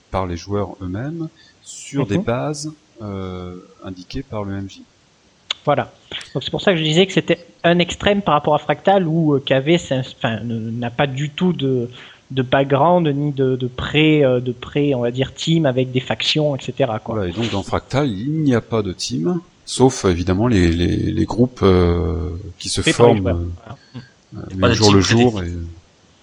par 0.09 0.25
les 0.25 0.37
joueurs 0.37 0.77
eux-mêmes 0.81 1.27
sur 1.61 2.07
des 2.07 2.17
Mhm. 2.17 2.23
bases 2.23 2.71
euh, 3.01 3.57
indiquées 3.83 4.23
par 4.23 4.43
le 4.45 4.53
MJ. 4.61 4.79
Voilà. 5.65 5.91
Donc 6.33 6.43
c'est 6.43 6.51
pour 6.51 6.61
ça 6.61 6.71
que 6.71 6.77
je 6.77 6.83
disais 6.83 7.05
que 7.07 7.13
c'était 7.13 7.45
un 7.63 7.79
extrême 7.79 8.21
par 8.21 8.35
rapport 8.35 8.55
à 8.55 8.59
Fractal 8.59 9.07
où 9.07 9.33
euh, 9.35 9.43
KV 9.43 9.79
un- 9.91 9.99
enfin, 10.01 10.39
n'a 10.43 10.91
pas 10.91 11.07
du 11.07 11.29
tout 11.31 11.53
de, 11.53 11.89
de 12.31 12.41
background 12.43 13.07
ni 13.07 13.31
de, 13.31 13.55
de 13.55 13.67
pré, 13.67 14.23
euh, 14.23 14.39
de 14.39 14.51
pré, 14.51 14.93
on 14.95 15.01
va 15.01 15.11
dire 15.11 15.33
team 15.33 15.65
avec 15.65 15.91
des 15.91 15.99
factions, 15.99 16.55
etc. 16.55 16.91
Quoi. 17.03 17.15
Voilà, 17.15 17.29
et 17.29 17.33
donc 17.33 17.49
dans 17.51 17.63
Fractal, 17.63 18.07
il 18.09 18.43
n'y 18.43 18.53
a 18.53 18.61
pas 18.61 18.83
de 18.83 18.93
team, 18.93 19.39
sauf 19.65 20.05
évidemment 20.05 20.47
les, 20.47 20.69
les, 20.71 20.95
les 21.11 21.25
groupes 21.25 21.61
euh, 21.63 22.29
qui 22.59 22.69
se 22.69 22.81
forment 22.81 23.27
euh, 23.27 23.33
Voilà. 23.33 23.77
euh, 24.55 24.59
Pas 24.61 24.69
de 24.69 24.73
jour 24.75 24.93
le 24.93 25.01
jour. 25.01 25.41
Et... 25.41 25.51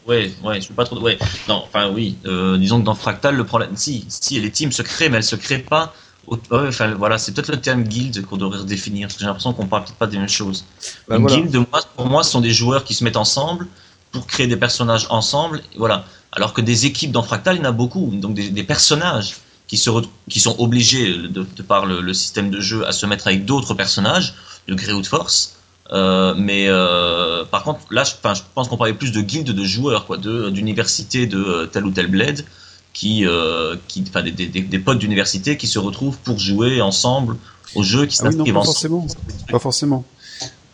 Ouais, 0.07 0.31
ouais, 0.45 0.61
je 0.61 0.69
peux 0.69 0.75
pas 0.75 0.85
trop. 0.85 0.99
Ouais, 1.01 1.17
non, 1.49 1.63
enfin 1.65 1.91
oui. 1.93 2.17
Euh, 2.27 2.57
disons 2.59 2.81
que 2.81 2.85
dans 2.85 2.95
Fractal, 2.95 3.37
le 3.37 3.45
problème, 3.45 3.71
si, 3.77 4.05
si 4.09 4.41
les 4.41 4.51
teams 4.51 4.73
se 4.73 4.83
créent, 4.83 5.09
mais 5.09 5.17
elles 5.19 5.23
se 5.25 5.37
créent 5.37 5.59
pas. 5.59 5.95
Ouais, 6.27 6.71
voilà, 6.97 7.19
c'est 7.19 7.33
peut-être 7.33 7.51
le 7.51 7.61
terme 7.61 7.83
guild 7.85 8.25
qu'on 8.27 8.37
devrait 8.37 8.59
redéfinir, 8.59 9.09
parce 9.09 9.15
que 9.15 9.21
j'ai 9.21 9.27
l'impression 9.27 9.53
qu'on 9.53 9.67
parle 9.67 9.85
peut-être 9.85 9.97
pas 9.97 10.07
des 10.07 10.19
mêmes 10.19 10.29
choses. 10.29 10.65
Bah, 11.09 11.17
Une 11.17 11.23
voilà. 11.23 11.37
guilde, 11.37 11.57
moi, 11.71 11.81
pour 11.97 12.07
moi, 12.07 12.23
ce 12.23 12.31
sont 12.31 12.41
des 12.41 12.53
joueurs 12.53 12.85
qui 12.85 12.95
se 12.95 13.05
mettent 13.05 13.17
ensemble 13.17 13.67
pour 14.11 14.27
créer 14.27 14.47
des 14.47 14.57
personnages 14.57 15.07
ensemble, 15.11 15.63
voilà. 15.77 16.05
Alors 16.33 16.53
que 16.53 16.61
des 16.61 16.87
équipes 16.87 17.13
dans 17.13 17.23
Fractal, 17.23 17.57
il 17.57 17.59
y 17.59 17.63
en 17.63 17.69
a 17.69 17.73
beaucoup, 17.73 18.11
donc 18.13 18.35
des, 18.35 18.51
des 18.51 18.63
personnages 18.63 19.37
qui 19.67 19.77
se 19.79 19.91
qui 20.29 20.41
sont 20.41 20.57
obligés 20.59 21.15
de, 21.15 21.47
de 21.57 21.63
par 21.63 21.87
le, 21.87 22.01
le 22.01 22.15
système 22.15 22.51
de 22.51 22.61
jeu 22.61 22.87
à 22.87 22.93
se 22.93 23.07
mettre 23.07 23.27
avec 23.27 23.45
d'autres 23.45 23.75
personnages 23.75 24.35
de 24.69 24.75
gré 24.75 24.93
ou 24.93 25.01
de 25.01 25.07
force. 25.07 25.57
Euh, 25.93 26.35
mais 26.37 26.67
euh, 26.69 27.45
par 27.45 27.65
contre, 27.65 27.81
là, 27.91 28.05
je, 28.05 28.13
pense 28.21 28.69
qu'on 28.69 28.77
parlait 28.77 28.95
plus 28.95 29.13
de 29.13 29.21
guildes 29.21 29.51
de 29.51 29.65
joueurs, 29.65 30.07
quoi, 30.07 30.17
de 30.17 30.49
d'université 30.49 31.27
de 31.27 31.39
euh, 31.39 31.67
tel 31.67 31.85
ou 31.85 31.91
tel 31.91 32.07
bled, 32.07 32.45
qui, 32.93 33.27
euh, 33.27 33.77
qui, 33.89 34.05
enfin, 34.09 34.23
des, 34.23 34.31
des, 34.33 34.47
des- 34.47 34.79
potes 34.79 34.99
d'université 34.99 35.57
qui 35.57 35.67
se 35.67 35.79
retrouvent 35.79 36.19
pour 36.19 36.39
jouer 36.39 36.81
ensemble 36.83 37.37
au 37.75 37.83
jeu, 37.83 38.07
qui 38.07 38.19
Ah 38.21 38.29
oui, 38.29 38.37
non, 38.37 38.45
s'inscrivent 38.45 38.55
pas 38.55 38.61
ensemble. 38.61 38.73
forcément. 38.75 39.07
Pas 39.51 39.59
forcément. 39.59 40.05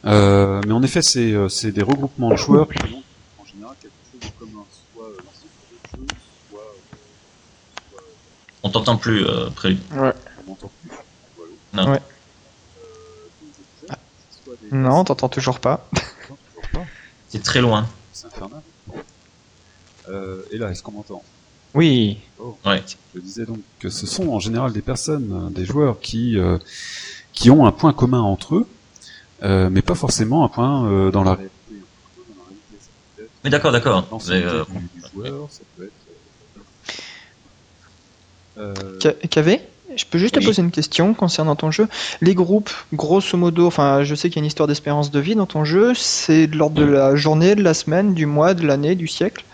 Euh, 0.04 0.60
mais 0.66 0.72
en 0.72 0.82
effet, 0.82 1.02
c'est 1.02 1.32
euh, 1.32 1.48
c'est 1.48 1.70
des 1.72 1.82
regroupements 1.82 2.30
de 2.30 2.36
joueurs 2.36 2.68
qui 2.68 2.82
ont 2.94 3.02
en 3.40 3.44
général 3.44 3.74
quelque 3.80 3.92
chose 4.12 4.30
de 4.30 4.38
commun, 4.38 4.64
soit 4.94 5.04
euh, 5.06 5.16
l'ensemble 5.18 6.06
de 6.06 6.14
jeu, 6.14 6.16
soit, 6.50 6.60
euh, 6.60 6.64
soit 7.90 8.00
On 8.62 8.70
t'entend 8.70 8.96
plus, 8.96 9.24
euh. 9.26 9.48
Ouais. 9.64 9.76
on 9.92 10.50
m'entend 10.50 10.70
plus. 10.82 10.90
Voilà. 11.36 11.52
Non. 11.86 11.92
Ouais. 11.92 12.00
Euh, 12.00 12.82
des 13.42 13.86
objets, 13.86 13.98
soit 14.44 14.54
des 14.70 14.76
Non, 14.76 15.04
t'entends 15.04 15.28
toujours 15.28 15.60
pas. 15.60 15.86
Non, 15.92 16.36
toujours 16.54 16.70
pas. 16.72 16.86
C'est 17.28 17.42
très 17.42 17.60
loin. 17.60 17.86
C'est 18.12 18.26
infernal. 18.26 18.62
Euh, 20.08 20.42
et 20.52 20.58
là, 20.58 20.70
est-ce 20.70 20.82
qu'on 20.82 20.92
m'entend? 20.92 21.22
Oui. 21.78 22.18
Ouais. 22.66 22.82
Je 23.14 23.20
disais 23.20 23.44
donc 23.46 23.60
que 23.78 23.88
ce 23.88 24.06
sont 24.06 24.28
en 24.30 24.40
général 24.40 24.72
des 24.72 24.82
personnes, 24.82 25.46
euh, 25.46 25.50
des 25.50 25.64
joueurs 25.64 26.00
qui 26.00 26.36
euh, 26.36 26.58
qui 27.32 27.50
ont 27.50 27.66
un 27.66 27.72
point 27.72 27.92
commun 27.92 28.20
entre 28.20 28.56
eux, 28.56 28.66
euh, 29.44 29.68
mais 29.70 29.82
pas 29.82 29.94
forcément 29.94 30.44
un 30.44 30.48
point 30.48 30.88
euh, 30.90 31.10
dans 31.12 31.22
la 31.22 31.34
réalité. 31.34 31.54
Mais 33.44 33.50
d'accord, 33.50 33.70
d'accord. 33.70 34.02
Mais, 34.02 34.10
l'ancienneté 34.10 34.72
du, 34.72 35.00
du 35.00 35.08
joueur, 35.14 35.46
ça 35.50 35.60
peut 35.76 35.84
être. 35.84 35.92
K- 38.98 39.28
KV 39.28 39.60
je 39.96 40.04
peux 40.04 40.18
juste 40.18 40.36
Oui. 40.36 40.42
te 40.42 40.46
poser 40.46 40.62
une 40.62 40.70
question 40.70 41.14
concernant 41.14 41.56
ton 41.56 41.70
jeu. 41.70 41.88
Les 42.20 42.34
groupes, 42.34 42.70
grosso 42.92 43.36
modo, 43.38 43.66
enfin, 43.66 44.02
je 44.04 44.14
sais 44.14 44.28
qu'il 44.28 44.36
y 44.36 44.40
a 44.40 44.42
une 44.44 44.46
histoire 44.46 44.66
d'espérance 44.66 45.10
de 45.10 45.18
vie 45.18 45.34
dans 45.34 45.46
ton 45.46 45.64
jeu. 45.64 45.94
C'est 45.94 46.46
de 46.46 46.56
l'ordre 46.56 46.76
de 46.76 46.84
la 46.84 47.16
journée, 47.16 47.54
de 47.54 47.62
la 47.62 47.72
semaine, 47.72 48.12
du 48.14 48.26
mois, 48.26 48.52
de 48.54 48.66
l'année, 48.66 48.94
du 48.96 49.08
siècle. 49.08 49.44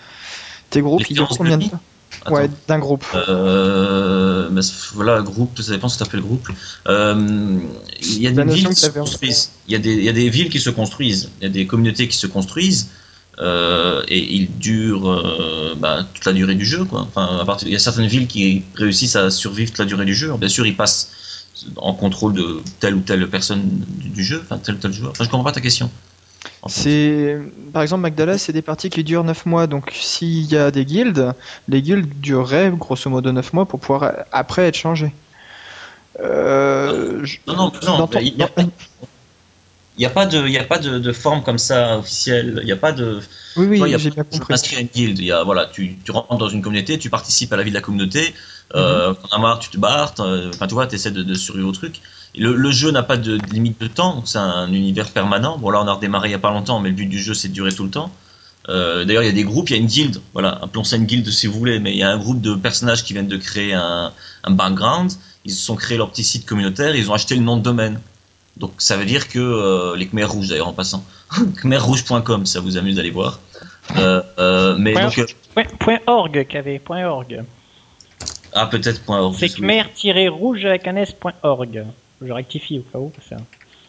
Tes 0.71 0.81
groupes, 0.83 1.09
ils 1.09 1.14
durent 1.14 1.28
combien 1.28 1.57
de 1.59 1.69
temps? 1.69 1.81
Attends. 2.25 2.35
Ouais, 2.35 2.50
d'un 2.69 2.78
groupe. 2.78 3.04
Euh, 3.28 4.49
voilà, 4.95 5.23
groupe, 5.23 5.61
ça 5.61 5.73
dépend 5.73 5.88
ce 5.88 5.99
que 5.99 6.04
tu 6.04 6.09
appelles 6.09 6.21
groupe. 6.21 6.49
Euh, 6.88 7.59
Il 8.02 8.23
y 8.23 8.26
a 8.26 8.31
des 8.31 8.45
villes 8.45 8.69
qui 8.69 8.75
se 8.76 8.90
construisent. 8.90 9.50
Il 9.69 9.73
y, 9.73 9.76
a 9.76 9.78
des, 9.78 9.95
il 9.95 10.04
y 10.04 10.09
a 10.09 10.12
des 10.12 10.28
villes 10.31 10.49
qui 10.49 10.61
se 10.61 10.71
construisent. 10.71 11.31
Il 11.40 11.45
y 11.45 11.47
a 11.47 11.50
des 11.50 11.66
communautés 11.66 12.09
qui 12.09 12.16
se 12.16 12.26
construisent. 12.26 12.88
Euh, 13.40 14.04
et 14.07 14.37
ils 14.37 14.59
durent 14.59 15.11
euh, 15.11 15.75
bah, 15.76 16.07
toute 16.14 16.25
la 16.25 16.33
durée 16.33 16.54
du 16.54 16.64
jeu. 16.64 16.85
Quoi. 16.85 17.00
Enfin, 17.00 17.38
à 17.40 17.45
partir, 17.45 17.69
il 17.69 17.73
y 17.73 17.76
a 17.76 17.81
certaines 17.81 18.07
villes 18.07 18.28
qui 18.28 18.62
réussissent 18.76 19.16
à 19.16 19.31
survivre 19.31 19.71
toute 19.71 19.78
la 19.78 19.87
durée 19.87 20.04
du 20.04 20.14
jeu. 20.14 20.26
Alors, 20.28 20.38
bien 20.38 20.49
sûr, 20.49 20.66
ils 20.66 20.76
passent 20.76 21.11
en 21.76 21.95
contrôle 21.95 22.35
de 22.35 22.61
telle 22.81 22.95
ou 22.95 23.00
telle 23.00 23.28
personne 23.28 23.62
du, 23.99 24.09
du 24.09 24.25
jeu, 24.25 24.40
enfin 24.45 24.59
tel 24.59 24.76
ou 24.76 24.78
tel 24.78 24.93
joueur. 24.93 25.11
Enfin, 25.11 25.25
je 25.25 25.31
comprends 25.31 25.45
pas 25.45 25.52
ta 25.52 25.61
question. 25.61 25.90
C'est, 26.67 27.39
par 27.73 27.83
exemple, 27.83 28.03
Magdala, 28.03 28.39
c'est 28.39 28.53
des 28.53 28.63
parties 28.63 28.91
qui 28.91 29.05
durent 29.05 29.25
9 29.25 29.47
mois. 29.47 29.67
Donc, 29.67 29.91
s'il 29.93 30.45
y 30.51 30.57
a 30.57 30.71
des 30.71 30.85
guildes, 30.85 31.33
les 31.69 31.83
guildes 31.83 32.21
dureraient 32.21 32.71
grosso 32.71 33.09
modo 33.11 33.33
9 33.33 33.53
mois 33.53 33.67
pour 33.67 33.81
pouvoir 33.81 34.13
après 34.33 34.67
être 34.67 34.77
changées. 34.77 35.13
Euh, 36.21 37.25
Non, 37.47 37.57
non, 37.57 37.73
non, 37.83 38.07
ton- 38.07 38.19
il 38.21 38.41
a- 38.43 38.49
n'y 39.99 40.07
a 40.07 40.11
pas 40.11 40.27
de, 40.27 40.47
il 40.47 40.53
y 40.53 40.59
a 40.59 40.65
pas 40.65 40.79
de, 40.79 40.99
de 40.99 41.13
forme 41.13 41.43
comme 41.43 41.59
ça 41.59 41.99
officielle. 41.99 42.59
Il 42.63 42.67
n'y 42.67 42.73
a 42.73 42.77
pas 42.77 42.93
de. 42.93 43.21
Oui, 43.57 43.67
oui, 43.67 43.95
j'ai 43.99 44.11
pas 44.11 44.23
bien 44.23 44.25
de- 44.25 44.29
compris. 44.39 44.55
Inscrire 44.55 44.79
une 44.81 44.87
guilde. 44.89 45.19
Il 45.19 45.25
y 45.25 45.33
a, 45.33 45.43
voilà, 45.45 45.67
tu, 45.67 45.97
tu 46.05 46.11
rentres 46.13 46.37
dans 46.37 46.49
une 46.49 46.63
communauté, 46.63 46.99
tu 46.99 47.11
participes 47.11 47.53
à 47.53 47.57
la 47.57 47.63
vie 47.63 47.71
de 47.71 47.75
la 47.75 47.81
communauté. 47.81 48.35
Euh. 48.75 49.14
Quand 49.14 49.28
t'en 49.28 49.37
as 49.37 49.40
marre, 49.40 49.59
tu 49.59 49.71
te 49.71 49.78
barres. 49.78 50.14
Enfin, 50.18 50.66
tu 50.66 50.75
vois, 50.75 50.87
tu 50.87 50.94
essaies 50.97 51.11
de, 51.11 51.23
de 51.23 51.35
survivre 51.35 51.68
au 51.68 51.73
truc. 51.73 52.00
Le, 52.37 52.54
le 52.54 52.71
jeu 52.71 52.90
n'a 52.90 53.02
pas 53.02 53.16
de 53.16 53.38
limite 53.52 53.80
de 53.80 53.87
temps. 53.87 54.23
C'est 54.25 54.38
un 54.38 54.73
univers 54.73 55.11
permanent. 55.11 55.59
Bon, 55.59 55.71
là, 55.71 55.80
on 55.83 55.87
a 55.87 55.92
redémarré 55.92 56.28
il 56.28 56.33
n'y 56.33 56.37
a 56.37 56.40
pas 56.40 56.50
longtemps, 56.50 56.80
mais 56.80 56.88
le 56.88 56.94
but 56.94 57.06
du 57.06 57.21
jeu, 57.21 57.35
c'est 57.35 57.49
de 57.49 57.52
durer 57.52 57.73
tout 57.73 57.85
le 57.85 57.90
temps. 57.90 58.11
Euh, 58.68 59.04
D'ailleurs, 59.04 59.23
il 59.23 59.26
y 59.26 59.30
a 59.30 59.33
des 59.33 59.44
groupes, 59.44 59.71
il 59.71 59.75
y 59.75 59.76
a 59.76 59.80
une 59.80 59.87
guilde. 59.87 60.21
Voilà, 60.33 60.59
appelons 60.62 60.85
ça 60.85 60.97
une 60.97 61.04
guilde 61.04 61.28
si 61.30 61.47
vous 61.47 61.59
voulez, 61.59 61.78
mais 61.78 61.92
il 61.92 61.99
y 61.99 62.02
a 62.02 62.11
un 62.11 62.18
groupe 62.18 62.40
de 62.40 62.54
personnages 62.54 63.04
qui 63.04 63.12
viennent 63.12 63.28
de 63.28 63.37
créer 63.37 63.75
un, 63.75 64.12
un 64.42 64.50
background. 64.50 65.12
Ils 65.44 65.52
se 65.52 65.64
sont 65.64 65.76
créés 65.76 65.99
leur 65.99 66.11
petit 66.11 66.25
site 66.25 66.47
communautaire. 66.47 66.97
Ils 66.97 67.11
ont 67.11 67.14
acheté 67.14 67.35
le 67.35 67.42
nom 67.42 67.56
de 67.56 67.62
domaine. 67.62 68.00
Donc 68.56 68.73
ça 68.78 68.97
veut 68.97 69.04
dire 69.04 69.28
que 69.28 69.38
euh, 69.38 69.97
les 69.97 70.06
Khmers 70.06 70.30
rouges 70.30 70.49
d'ailleurs 70.49 70.68
en 70.68 70.73
passant, 70.73 71.04
khmerrouge.com, 71.62 72.47
ça 72.47 72.61
vous 72.61 72.76
amuse 72.76 72.97
d'aller 72.97 73.11
voir. 73.11 73.40
Euh, 73.97 74.23
euh, 74.38 74.76
mais 74.78 74.94
donc 74.94 75.35
Point, 75.54 75.64
point 75.78 75.99
.org, 76.06 76.47
KV, 76.49 76.78
point 76.78 77.04
.org. 77.04 77.44
ah 78.55 78.67
peut-être 78.67 79.03
point 79.03 79.21
.org. 79.21 79.37
C'est 79.39 79.49
khmer-rouge 79.49 80.65
avec 80.65 80.87
un 80.87 80.97
s.org. 80.97 81.85
Je 82.23 82.33
rectifie 82.33 82.79
au 82.79 82.83
cas 82.83 82.99
où. 82.99 83.13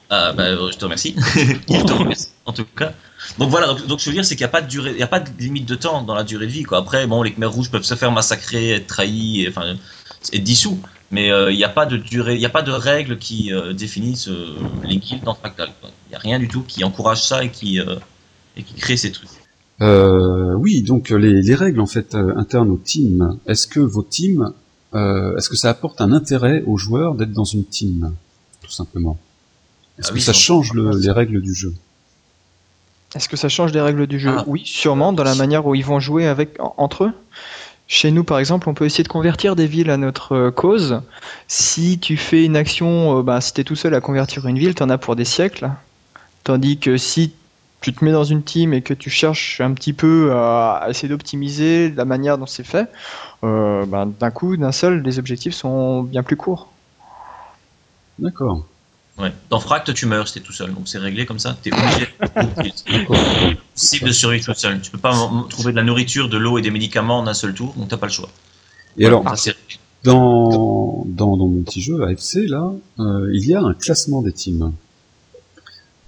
Ah 0.10 0.34
bah 0.34 0.44
euh, 0.44 0.72
je 0.72 0.78
te 0.78 0.84
remercie. 0.86 1.16
je 1.70 1.84
te 1.84 1.94
remercie 1.94 2.30
en 2.46 2.54
tout 2.54 2.66
cas. 2.66 2.94
Donc 3.40 3.50
voilà, 3.50 3.74
donc, 3.74 4.00
je 4.00 4.06
veux 4.06 4.14
dire 4.14 4.24
c'est 4.24 4.36
qu'il 4.36 4.44
n'y 4.44 4.50
a 4.50 4.52
pas 4.52 4.62
de 4.62 4.68
durée, 4.68 4.92
il 4.92 5.00
y 5.00 5.04
a 5.04 5.08
pas 5.08 5.20
de 5.20 5.30
limite 5.40 5.66
de 5.66 5.76
temps 5.76 6.04
dans 6.04 6.14
la 6.14 6.24
durée 6.24 6.46
de 6.46 6.52
vie 6.52 6.64
quoi. 6.64 6.78
Après 6.80 7.08
bon 7.08 7.24
les 7.24 7.32
Khmers 7.34 7.52
rouges 7.52 7.72
peuvent 7.72 7.84
se 7.84 7.96
faire 7.96 8.12
massacrer, 8.12 8.72
être 8.72 8.88
trahis, 8.88 9.44
et, 9.44 9.50
enfin 9.50 9.76
être 10.34 10.44
dissous. 10.44 10.80
Mais 11.12 11.32
euh, 11.32 11.52
il 11.52 11.58
n'y 11.58 11.64
a 11.64 11.70
pas 11.70 11.86
de 11.86 11.98
durée, 11.98 12.34
il 12.36 12.40
n'y 12.40 12.46
a 12.46 12.50
pas 12.50 12.62
de 12.62 12.72
règles 12.72 13.18
qui 13.18 13.54
euh, 13.54 13.74
définissent 13.74 14.28
euh, 14.28 14.56
les 14.84 14.98
guildes 14.98 15.24
dans 15.24 15.36
Fractal. 15.36 15.70
Il 15.84 16.10
n'y 16.10 16.16
a 16.16 16.20
rien 16.20 16.40
du 16.40 16.48
tout 16.48 16.64
qui 16.64 16.84
encourage 16.84 17.24
ça 17.24 17.44
et 17.44 17.50
qui 17.50 17.80
euh, 17.80 17.96
et 18.58 18.64
qui 18.64 18.74
crée 18.74 18.98
ces 18.98 19.12
trucs. 19.12 19.30
Euh, 19.82 20.54
oui, 20.56 20.82
donc 20.84 21.12
euh, 21.12 21.16
les, 21.18 21.42
les 21.42 21.56
règles 21.56 21.82
en 21.82 21.86
fait 21.88 22.16
euh, 22.16 22.34
internes 22.38 22.70
au 22.72 22.78
team. 22.78 23.38
Est-ce 23.48 23.68
que 23.68 23.80
vos 23.82 24.04
teams, 24.04 24.54
euh, 24.94 25.36
est-ce 25.38 25.50
que 25.50 25.58
ça 25.58 25.70
apporte 25.70 26.00
un 26.02 26.12
intérêt 26.14 26.64
aux 26.66 26.78
joueurs 26.78 27.16
d'être 27.16 27.34
dans 27.34 27.44
une 27.44 27.66
team, 27.66 28.14
tout 28.62 28.72
simplement? 28.72 29.18
Est-ce 30.00 30.08
Ah 30.08 30.10
que 30.12 30.16
oui, 30.16 30.22
ça 30.22 30.34
change 30.34 30.74
le- 30.74 30.98
les 30.98 31.12
règles 31.12 31.42
du 31.42 31.54
jeu? 31.54 31.74
Est-ce 33.16 33.30
que 33.30 33.38
ça 33.38 33.50
change 33.50 33.72
les 33.74 33.82
règles 33.82 34.08
du 34.08 34.20
jeu? 34.20 34.32
Ah. 34.36 34.44
Oui, 34.48 34.62
sûrement, 34.66 35.14
dans 35.14 35.24
la 35.24 35.36
manière 35.36 35.66
où 35.66 35.76
ils 35.76 35.86
vont 35.86 36.00
jouer 36.00 36.26
avec 36.28 36.60
en- 36.60 36.74
entre 36.78 37.06
eux. 37.06 37.12
Chez 37.88 38.10
nous, 38.12 38.24
par 38.24 38.40
exemple, 38.40 38.68
on 38.68 38.74
peut 38.74 38.86
essayer 38.86 39.04
de 39.04 39.10
convertir 39.10 39.56
des 39.56 39.68
villes 39.68 39.92
à 39.92 39.98
notre 39.98 40.34
euh, 40.36 40.52
cause. 40.52 41.02
Si 41.48 42.00
tu 42.00 42.18
fais 42.18 42.44
une 42.44 42.56
action, 42.56 43.20
euh, 43.20 43.24
bah, 43.24 43.40
si 43.42 43.54
tu 43.54 43.62
es 43.62 43.64
tout 43.64 43.76
seul 43.76 43.94
à 43.94 44.02
convertir 44.02 44.48
une 44.48 44.58
ville, 44.58 44.74
tu 44.74 44.82
en 44.84 44.90
as 44.90 44.98
pour 44.98 45.16
des 45.16 45.24
siècles. 45.26 45.70
Tandis 46.44 46.78
que 46.78 46.98
si 46.98 47.32
tu 47.82 47.94
te 47.94 48.04
mets 48.04 48.12
dans 48.12 48.24
une 48.24 48.44
team 48.44 48.74
et 48.74 48.82
que 48.82 48.94
tu 48.94 49.10
cherches 49.10 49.62
un 49.62 49.74
petit 49.74 49.94
peu 49.94 50.32
à, 50.34 50.78
à 50.78 50.90
essayer 50.90 51.08
d'optimiser 51.08 51.92
la 51.92 52.06
manière 52.06 52.38
dont 52.38 52.46
c'est 52.46 52.64
fait, 52.64 52.90
euh, 53.44 53.86
bah, 53.86 54.08
d'un 54.20 54.32
coup, 54.32 54.58
d'un 54.58 54.72
seul, 54.72 55.02
les 55.04 55.20
objectifs 55.20 55.54
sont 55.54 56.04
bien 56.04 56.24
plus 56.24 56.36
courts. 56.36 56.70
D'accord. 58.18 58.66
Ouais. 59.18 59.32
Dans 59.50 59.60
Fract, 59.60 59.94
tu 59.94 60.08
meurs 60.08 60.28
si 60.28 60.36
t'es 60.36 60.40
tout 60.42 60.52
seul, 60.52 60.74
donc 60.74 60.88
c'est 60.88 60.98
réglé 60.98 61.26
comme 61.26 61.40
ça. 61.40 61.56
T'es 61.62 61.72
obligé. 61.72 62.08
C'est 63.74 64.00
possible 64.00 64.08
de 64.08 64.12
survivre 64.14 64.46
tout 64.46 64.54
seul. 64.54 64.82
Tu 64.82 64.92
peux 64.92 64.98
pas 64.98 65.14
trouver 65.50 65.72
de 65.72 65.78
la 65.78 65.84
nourriture, 65.84 66.28
de 66.28 66.38
l'eau 66.38 66.58
et 66.58 66.62
des 66.62 66.72
médicaments 66.72 67.20
en 67.20 67.28
un 67.28 67.34
seul 67.34 67.54
tour, 67.54 67.74
donc 67.78 67.88
t'as 67.88 67.98
pas 67.98 68.08
le 68.08 68.12
choix. 68.12 68.30
Et 68.98 69.06
alors, 69.06 69.24
dans, 70.04 71.04
dans, 71.08 71.38
dans 71.38 71.48
mon 71.48 71.64
petit 71.64 71.82
jeu 71.82 72.04
AFC, 72.04 72.48
là, 72.48 72.72
euh, 73.00 73.30
il 73.34 73.48
y 73.48 73.56
a 73.56 73.62
un 73.62 73.74
classement 73.74 74.22
des 74.22 74.32
teams. 74.32 74.74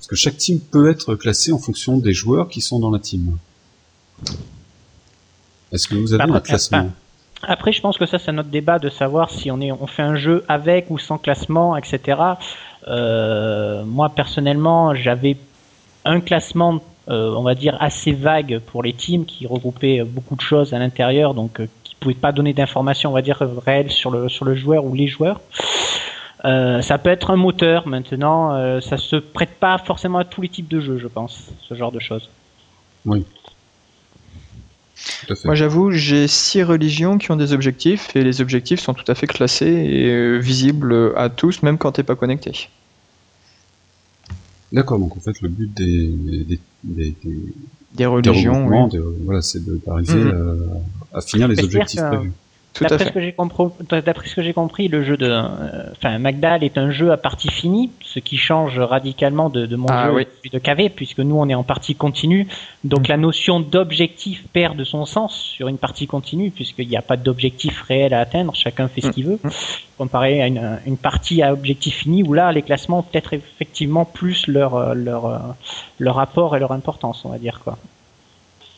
Parce 0.07 0.21
que 0.21 0.29
chaque 0.29 0.37
team 0.37 0.61
peut 0.61 0.89
être 0.89 1.15
classé 1.15 1.51
en 1.51 1.57
fonction 1.57 1.97
des 1.97 2.13
joueurs 2.13 2.47
qui 2.47 2.61
sont 2.61 2.79
dans 2.79 2.91
la 2.91 2.99
team. 2.99 3.37
Est-ce 5.73 5.89
que 5.89 5.95
vous 5.95 6.13
avez 6.13 6.23
Après, 6.23 6.37
un 6.37 6.39
classement? 6.39 6.91
Après, 7.43 7.73
je 7.73 7.81
pense 7.81 7.97
que 7.97 8.05
ça, 8.05 8.17
c'est 8.17 8.31
notre 8.31 8.47
débat 8.47 8.79
de 8.79 8.87
savoir 8.87 9.29
si 9.29 9.51
on, 9.51 9.59
est, 9.59 9.73
on 9.73 9.85
fait 9.85 10.03
un 10.03 10.15
jeu 10.15 10.45
avec 10.47 10.89
ou 10.89 10.97
sans 10.97 11.17
classement, 11.17 11.75
etc. 11.75 12.21
Euh, 12.87 13.83
moi, 13.83 14.07
personnellement, 14.07 14.95
j'avais 14.95 15.35
un 16.05 16.21
classement, 16.21 16.81
euh, 17.09 17.33
on 17.35 17.43
va 17.43 17.53
dire, 17.53 17.75
assez 17.81 18.13
vague 18.13 18.59
pour 18.59 18.83
les 18.83 18.93
teams 18.93 19.25
qui 19.25 19.45
regroupaient 19.45 20.05
beaucoup 20.05 20.37
de 20.37 20.41
choses 20.41 20.73
à 20.73 20.79
l'intérieur, 20.79 21.33
donc 21.33 21.59
euh, 21.59 21.67
qui 21.83 21.95
pouvaient 21.95 22.13
pas 22.13 22.31
donner 22.31 22.53
d'informations, 22.53 23.09
on 23.09 23.13
va 23.13 23.21
dire, 23.21 23.45
réelles 23.65 23.91
sur 23.91 24.09
le, 24.09 24.29
sur 24.29 24.45
le 24.45 24.55
joueur 24.55 24.85
ou 24.85 24.95
les 24.95 25.07
joueurs. 25.07 25.41
Euh, 26.45 26.81
ça 26.81 26.97
peut 26.99 27.09
être 27.09 27.31
un 27.31 27.35
moteur 27.35 27.87
maintenant, 27.87 28.53
euh, 28.55 28.79
ça 28.79 28.97
se 28.97 29.15
prête 29.15 29.55
pas 29.59 29.77
forcément 29.79 30.19
à 30.19 30.25
tous 30.25 30.41
les 30.41 30.49
types 30.49 30.67
de 30.67 30.79
jeux, 30.79 30.97
je 30.99 31.07
pense, 31.07 31.49
ce 31.67 31.73
genre 31.73 31.91
de 31.91 31.99
choses. 31.99 32.29
Oui. 33.05 33.25
Tout 35.25 35.33
à 35.33 35.35
fait. 35.35 35.45
Moi 35.47 35.55
j'avoue, 35.55 35.91
j'ai 35.91 36.27
six 36.27 36.61
religions 36.63 37.17
qui 37.17 37.31
ont 37.31 37.35
des 37.37 37.53
objectifs 37.53 38.15
et 38.15 38.23
les 38.23 38.39
objectifs 38.41 38.79
sont 38.79 38.93
tout 38.93 39.09
à 39.11 39.15
fait 39.15 39.27
classés 39.27 39.65
et 39.67 40.11
euh, 40.11 40.37
visibles 40.37 41.13
à 41.15 41.29
tous, 41.29 41.63
même 41.63 41.77
quand 41.77 41.93
t'es 41.93 42.03
pas 42.03 42.15
connecté. 42.15 42.69
D'accord, 44.71 44.99
donc 44.99 45.15
en 45.15 45.19
fait 45.21 45.39
le 45.41 45.49
but 45.49 45.73
des, 45.73 46.07
des, 46.43 46.59
des, 46.83 47.15
des- 47.93 48.05
religions, 48.05 48.67
oui. 48.67 48.89
des- 48.91 48.99
voilà, 49.23 49.41
c'est 49.41 49.63
de- 49.65 49.79
d'arriver 49.85 50.31
à, 51.13 51.17
à 51.17 51.21
finir 51.21 51.47
les 51.47 51.63
objectifs 51.63 52.01
prévus. 52.01 52.33
D'après 52.83 54.27
ce 54.27 54.35
que 54.35 54.41
j'ai 54.41 54.53
compris, 54.53 54.87
le 54.87 55.03
jeu 55.03 55.17
de, 55.17 55.27
euh, 55.29 55.91
enfin, 55.93 56.17
Magdal 56.19 56.63
est 56.63 56.77
un 56.77 56.91
jeu 56.91 57.11
à 57.11 57.17
partie 57.17 57.49
finie, 57.49 57.91
ce 58.03 58.19
qui 58.19 58.37
change 58.37 58.79
radicalement 58.79 59.49
de, 59.49 59.65
de 59.65 59.75
mon 59.75 59.87
Ah 59.89 60.07
jeu 60.07 60.13
oui. 60.15 60.27
de 60.51 60.59
KV, 60.59 60.89
puisque 60.89 61.19
nous 61.19 61.35
on 61.37 61.47
est 61.49 61.55
en 61.55 61.63
partie 61.63 61.95
continue. 61.95 62.47
Donc 62.83 63.07
Mm. 63.07 63.11
la 63.11 63.17
notion 63.17 63.59
d'objectif 63.59 64.43
perd 64.53 64.77
de 64.77 64.83
son 64.83 65.05
sens 65.05 65.35
sur 65.35 65.67
une 65.67 65.77
partie 65.77 66.07
continue, 66.07 66.51
puisqu'il 66.51 66.87
n'y 66.87 66.97
a 66.97 67.01
pas 67.01 67.17
d'objectif 67.17 67.81
réel 67.83 68.13
à 68.13 68.19
atteindre, 68.19 68.53
chacun 68.55 68.87
fait 68.87 69.01
ce 69.01 69.07
Mm. 69.07 69.11
qu'il 69.11 69.25
veut. 69.25 69.39
Mm. 69.43 69.49
Comparé 69.97 70.41
à 70.41 70.47
une, 70.47 70.79
une 70.85 70.97
partie 70.97 71.41
à 71.41 71.53
objectif 71.53 71.95
fini, 71.97 72.21
où 72.23 72.33
là 72.33 72.51
les 72.51 72.61
classements 72.61 72.99
ont 72.99 73.03
peut-être 73.03 73.33
effectivement 73.33 74.05
plus 74.05 74.47
leur, 74.47 74.75
euh, 74.75 74.93
leur, 74.93 75.25
euh, 75.25 75.37
leur 75.99 76.19
apport 76.19 76.55
et 76.55 76.59
leur 76.59 76.71
importance, 76.71 77.23
on 77.25 77.29
va 77.29 77.37
dire 77.39 77.59
quoi. 77.63 77.77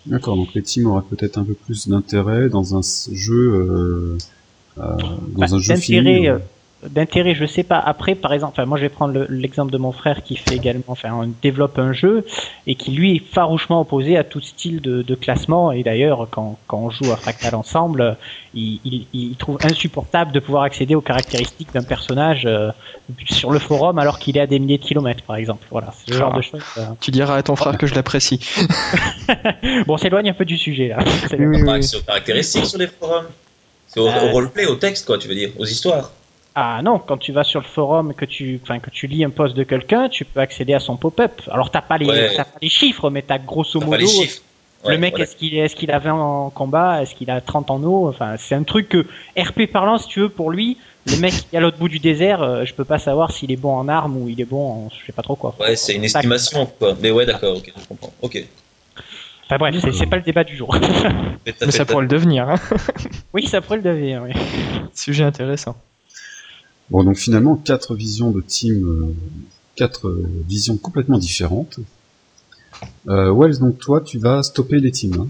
D'accord, 0.09 0.35
donc 0.35 0.53
les 0.55 0.63
teams 0.63 0.87
auraient 0.87 1.03
peut-être 1.07 1.37
un 1.37 1.43
peu 1.43 1.53
plus 1.53 1.87
d'intérêt 1.87 2.49
dans 2.49 2.75
un 2.75 2.81
jeu, 3.13 3.53
euh, 3.53 4.17
euh, 4.79 4.97
dans 5.33 5.39
Bah, 5.39 5.45
un 5.51 5.59
jeu 5.59 5.75
fini. 5.75 6.27
D'intérêt, 6.87 7.35
je 7.35 7.45
sais 7.45 7.63
pas. 7.63 7.77
Après, 7.79 8.15
par 8.15 8.31
exemple, 8.33 8.53
enfin, 8.55 8.65
moi, 8.65 8.77
je 8.77 8.83
vais 8.83 8.89
prendre 8.89 9.13
le- 9.13 9.27
l'exemple 9.29 9.71
de 9.71 9.77
mon 9.77 9.91
frère 9.91 10.23
qui 10.23 10.35
fait 10.37 10.55
également, 10.55 10.83
enfin, 10.87 11.09
on 11.13 11.29
développe 11.41 11.77
un 11.79 11.91
jeu 11.93 12.25
et 12.67 12.75
qui 12.75 12.91
lui 12.91 13.17
est 13.17 13.33
farouchement 13.33 13.81
opposé 13.81 14.17
à 14.17 14.23
tout 14.23 14.39
style 14.41 14.79
de, 14.81 15.01
de 15.01 15.15
classement. 15.15 15.71
Et 15.71 15.83
d'ailleurs, 15.83 16.27
quand, 16.31 16.57
quand 16.67 16.77
on 16.79 16.89
joue 16.89 17.11
à 17.11 17.17
Fractal 17.17 17.55
ensemble, 17.55 18.15
il, 18.53 18.79
il, 18.85 19.07
il 19.13 19.35
trouve 19.35 19.57
insupportable 19.63 20.31
de 20.31 20.39
pouvoir 20.39 20.63
accéder 20.63 20.95
aux 20.95 21.01
caractéristiques 21.01 21.73
d'un 21.73 21.83
personnage 21.83 22.43
euh, 22.45 22.71
sur 23.29 23.51
le 23.51 23.59
forum 23.59 23.99
alors 23.99 24.17
qu'il 24.19 24.37
est 24.37 24.41
à 24.41 24.47
des 24.47 24.59
milliers 24.59 24.77
de 24.77 24.83
kilomètres, 24.83 25.23
par 25.23 25.35
exemple. 25.35 25.65
Voilà, 25.71 25.93
ce 26.07 26.13
genre 26.13 26.31
Ah. 26.33 26.37
de 26.37 26.41
choses. 26.41 26.61
euh. 26.77 26.85
Tu 27.01 27.11
diras 27.11 27.35
à 27.35 27.43
ton 27.43 27.55
frère 27.55 27.77
que 27.77 27.87
je 27.87 27.95
l'apprécie. 27.95 28.39
Bon, 29.85 29.93
on 29.93 29.97
s'éloigne 29.97 30.29
un 30.29 30.33
peu 30.33 30.45
du 30.45 30.57
sujet 30.57 30.89
là. 30.89 30.99
C'est- 31.29 31.37
Oui, 31.39 31.61
aux 31.61 32.01
caractéristiques 32.05 32.65
sur 32.65 32.77
les 32.79 32.87
forums. 32.87 33.25
C'est 33.87 33.99
au, 33.99 34.07
Euh, 34.07 34.29
au 34.29 34.31
roleplay, 34.31 34.65
au 34.67 34.75
texte, 34.75 35.05
quoi, 35.05 35.17
tu 35.17 35.27
veux 35.27 35.35
dire, 35.35 35.49
aux 35.57 35.65
histoires. 35.65 36.11
Ah 36.61 36.81
non, 36.83 36.99
quand 36.99 37.17
tu 37.17 37.31
vas 37.31 37.45
sur 37.45 37.61
le 37.61 37.65
forum 37.65 38.11
et 38.11 38.13
que 38.13 38.25
tu, 38.25 38.59
enfin, 38.61 38.79
que 38.79 38.89
tu 38.89 39.07
lis 39.07 39.23
un 39.23 39.29
post 39.29 39.55
de 39.55 39.63
quelqu'un, 39.63 40.09
tu 40.09 40.25
peux 40.25 40.41
accéder 40.41 40.73
à 40.73 40.79
son 40.79 40.97
pop-up. 40.97 41.41
Alors 41.49 41.71
t'as 41.71 41.81
pas 41.81 41.97
les, 41.97 42.05
Ouais. 42.05 42.33
t'as 42.35 42.43
pas 42.43 42.57
les 42.61 42.67
chiffres, 42.67 43.09
mais 43.09 43.21
t'as 43.21 43.37
grosso 43.37 43.79
T'as 43.79 43.85
modo 43.85 43.91
pas 43.91 43.97
les 44.01 44.07
chiffres. 44.07 44.41
le 44.85 44.97
mec 44.97 45.11
voilà. 45.13 45.23
est-ce 45.23 45.37
qu'il 45.37 45.53
est, 45.55 45.59
est-ce 45.59 45.75
qu'il 45.77 45.89
a 45.91 45.99
20 45.99 46.13
en 46.13 46.49
combat, 46.49 47.01
est-ce 47.01 47.15
qu'il 47.15 47.31
a 47.31 47.39
30 47.39 47.71
en 47.71 47.81
eau. 47.83 48.09
Enfin, 48.09 48.35
c'est 48.37 48.55
un 48.55 48.63
truc 48.63 48.89
que 48.89 49.05
RP 49.37 49.67
parlant, 49.71 49.97
si 49.97 50.09
tu 50.09 50.19
veux, 50.19 50.27
pour 50.29 50.51
lui, 50.51 50.77
le 51.05 51.15
mec 51.17 51.31
qui 51.33 51.47
est 51.53 51.57
à 51.57 51.61
l'autre 51.61 51.77
bout 51.77 51.87
du 51.87 51.99
désert, 51.99 52.41
euh, 52.43 52.65
je 52.65 52.73
peux 52.73 52.83
pas 52.83 52.99
savoir 52.99 53.31
s'il 53.31 53.53
est 53.53 53.55
bon 53.55 53.73
en 53.73 53.87
armes 53.87 54.17
ou 54.17 54.27
il 54.27 54.41
est 54.41 54.45
bon 54.45 54.69
en, 54.69 54.89
je 54.89 55.05
sais 55.05 55.13
pas 55.13 55.21
trop 55.21 55.35
quoi. 55.37 55.55
Ouais, 55.61 55.77
c'est 55.77 55.95
une 55.95 56.03
estimation, 56.03 56.65
quoi. 56.77 56.93
Mais 56.99 57.09
ouais, 57.11 57.25
d'accord, 57.25 57.55
ok, 57.55 57.71
je 57.79 57.85
comprends. 57.87 58.11
Ok. 58.21 58.43
Enfin 59.45 59.57
bref, 59.57 59.75
c'est, 59.81 59.93
c'est 59.93 60.05
pas 60.07 60.17
le 60.17 60.21
débat 60.23 60.43
du 60.43 60.57
jour. 60.57 60.75
Mais 61.45 61.71
ça 61.71 61.85
pourrait 61.85 62.03
le 62.03 62.07
devenir. 62.09 62.49
Hein. 62.49 62.55
oui, 63.33 63.47
ça 63.47 63.61
pourrait 63.61 63.77
le 63.77 63.83
devenir. 63.83 64.23
Oui. 64.23 64.33
Sujet 64.93 65.23
intéressant. 65.23 65.75
Bon, 66.89 67.03
donc 67.03 67.17
finalement, 67.17 67.55
quatre 67.55 67.95
visions 67.95 68.31
de 68.31 68.41
team, 68.41 68.85
euh, 68.85 69.15
quatre 69.75 70.07
euh, 70.07 70.29
visions 70.47 70.77
complètement 70.77 71.17
différentes. 71.17 71.79
Euh, 73.07 73.31
Wells, 73.33 73.59
donc 73.59 73.77
toi, 73.77 74.01
tu 74.01 74.17
vas 74.17 74.41
stopper 74.43 74.79
les 74.79 74.91
teams. 74.91 75.13
Hein. 75.19 75.27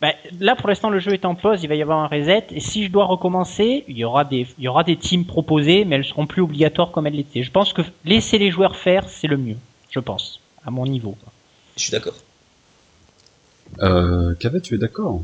Bah, 0.00 0.12
là, 0.40 0.56
pour 0.56 0.68
l'instant, 0.68 0.90
le 0.90 0.98
jeu 0.98 1.12
est 1.12 1.24
en 1.24 1.34
pause. 1.34 1.62
Il 1.62 1.68
va 1.68 1.76
y 1.76 1.82
avoir 1.82 1.98
un 1.98 2.08
reset. 2.08 2.46
Et 2.50 2.60
si 2.60 2.84
je 2.84 2.90
dois 2.90 3.06
recommencer, 3.06 3.84
il 3.88 3.96
y 3.96 4.04
aura 4.04 4.24
des, 4.24 4.46
il 4.58 4.64
y 4.64 4.68
aura 4.68 4.84
des 4.84 4.96
teams 4.96 5.24
proposées, 5.24 5.84
mais 5.84 5.96
elles 5.96 6.04
seront 6.04 6.26
plus 6.26 6.42
obligatoires 6.42 6.90
comme 6.90 7.06
elles 7.06 7.14
l'étaient. 7.14 7.42
Je 7.42 7.50
pense 7.50 7.72
que 7.72 7.82
laisser 8.04 8.38
les 8.38 8.50
joueurs 8.50 8.76
faire, 8.76 9.08
c'est 9.08 9.28
le 9.28 9.36
mieux. 9.36 9.56
Je 9.90 10.00
pense, 10.00 10.40
à 10.66 10.70
mon 10.70 10.86
niveau. 10.86 11.16
quoi. 11.22 11.32
Je 11.76 11.82
suis 11.82 11.92
d'accord. 11.92 12.16
Euh, 13.80 14.34
Cavet, 14.34 14.60
tu 14.60 14.74
es 14.74 14.78
d'accord? 14.78 15.22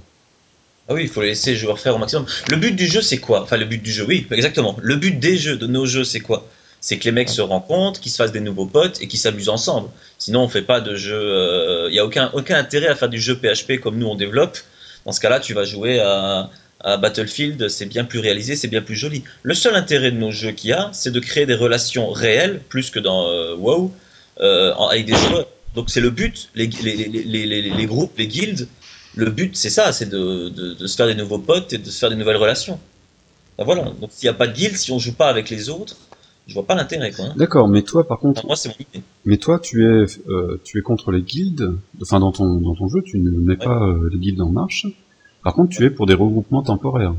Ah 0.91 0.95
oui, 0.95 1.03
il 1.05 1.09
faut 1.09 1.23
laisser 1.23 1.53
les 1.53 1.57
joueurs 1.57 1.79
faire 1.79 1.95
au 1.95 1.99
maximum. 1.99 2.27
Le 2.51 2.57
but 2.57 2.73
du 2.75 2.89
jeu, 2.89 3.01
c'est 3.01 3.19
quoi? 3.19 3.43
Enfin, 3.43 3.57
le 3.57 3.65
but 3.65 3.81
du 3.81 3.93
jeu, 3.93 4.05
oui, 4.09 4.27
exactement. 4.33 4.77
Le 4.83 4.97
but 4.97 5.21
des 5.21 5.37
jeux, 5.37 5.57
de 5.57 5.69
nos 5.69 5.87
jeux, 5.87 6.03
c'est 6.03 6.19
quoi? 6.19 6.49
C'est 6.81 6.99
que 6.99 7.05
les 7.05 7.13
mecs 7.13 7.29
se 7.29 7.41
rencontrent, 7.41 8.01
qu'ils 8.01 8.11
se 8.11 8.17
fassent 8.17 8.33
des 8.33 8.41
nouveaux 8.41 8.67
potes 8.67 9.01
et 9.01 9.07
qu'ils 9.07 9.21
s'amusent 9.21 9.51
ensemble. 9.51 9.89
Sinon, 10.19 10.43
on 10.43 10.49
fait 10.49 10.63
pas 10.63 10.81
de 10.81 10.97
jeu. 10.97 11.87
Il 11.91 11.95
y 11.95 12.01
a 12.01 12.05
aucun 12.05 12.31
aucun 12.33 12.57
intérêt 12.59 12.89
à 12.89 12.97
faire 12.97 13.09
du 13.09 13.21
jeu 13.21 13.37
PHP 13.37 13.79
comme 13.81 13.99
nous 13.99 14.09
on 14.09 14.17
développe. 14.17 14.59
Dans 15.07 15.13
ce 15.13 15.21
cas-là, 15.21 15.39
tu 15.39 15.55
vas 15.55 15.65
jouer 15.65 16.01
à, 16.01 16.51
à 16.81 16.97
Battlefield, 16.97 17.69
c'est 17.69 17.87
bien 17.87 18.05
plus 18.05 18.19
réalisé, 18.19 18.57
c'est 18.57 18.69
bien 18.69 18.83
plus 18.83 18.97
joli. 18.97 19.23
Le 19.45 19.55
seul 19.55 19.77
intérêt 19.77 20.11
de 20.11 20.17
nos 20.17 20.33
jeux 20.33 20.51
qu'il 20.51 20.71
y 20.71 20.73
a, 20.73 20.91
c'est 20.93 21.13
de 21.13 21.21
créer 21.21 21.47
des 21.47 21.55
relations 21.55 22.11
réelles, 22.11 22.61
plus 22.69 22.91
que 22.91 22.99
dans 22.99 23.29
euh, 23.29 23.55
WoW, 23.55 23.93
euh, 24.41 24.75
avec 24.75 25.07
des 25.07 25.15
joueurs. 25.15 25.47
Donc 25.75 25.89
c'est 25.89 26.01
le 26.01 26.11
but. 26.11 26.49
Les, 26.57 26.67
les, 26.67 26.97
les, 26.97 27.63
les 27.63 27.87
groupes, 27.87 28.19
les 28.19 28.27
guildes, 28.27 28.67
le 29.17 29.31
but, 29.31 29.57
c'est 29.57 29.71
ça, 29.71 29.93
c'est 29.93 30.09
de, 30.09 30.49
de, 30.49 30.75
de 30.75 30.87
se 30.87 30.97
faire 30.97 31.07
des 31.07 31.15
nouveaux 31.15 31.39
potes 31.39 31.73
et 31.73 31.79
de 31.79 31.85
se 31.91 31.99
faire 31.99 32.11
des 32.11 32.17
nouvelles 32.17 32.37
relations. 32.37 32.79
Ben 33.59 33.65
voilà. 33.65 33.85
Donc 34.01 34.11
s'il 34.13 34.27
n'y 34.29 34.35
a 34.35 34.39
pas 34.39 34.47
de 34.47 34.53
guilde, 34.53 34.77
si 34.77 34.93
on 34.93 34.99
joue 34.99 35.13
pas 35.15 35.29
avec 35.29 35.51
les 35.51 35.69
autres, 35.69 35.97
je 36.47 36.55
vois 36.55 36.67
pas 36.67 36.75
l'intérêt, 36.75 37.13
quoi. 37.13 37.27
hein. 37.27 37.35
D'accord, 37.37 37.69
mais 37.69 37.83
toi, 37.83 38.07
par 38.07 38.19
contre, 38.19 38.39
Enfin, 38.41 38.47
moi, 38.49 38.57
c'est 38.57 38.69
mon 38.71 38.75
idée. 38.93 39.03
mais 39.25 39.37
toi, 39.37 39.59
tu 39.59 39.85
es, 39.85 40.07
euh, 40.29 40.61
tu 40.65 40.79
es 40.79 40.83
contre 40.83 41.11
les 41.13 41.23
guildes. 41.23 41.77
Enfin, 42.01 42.21
dans 42.21 42.33
ton 42.33 42.55
dans 42.61 42.75
ton 42.75 42.89
jeu, 42.89 43.03
tu 43.05 43.19
ne 43.19 43.31
mets 43.31 43.53
Ouais. 43.59 43.65
pas 43.65 43.83
euh, 43.83 44.09
les 44.13 44.19
guildes 44.19 44.41
en 44.41 44.49
marche. 44.51 44.87
Par 45.43 45.55
contre, 45.55 45.77
tu 45.77 45.85
es 45.85 45.91
pour 45.91 46.07
des 46.07 46.15
regroupements 46.15 46.63
temporaires, 46.63 47.15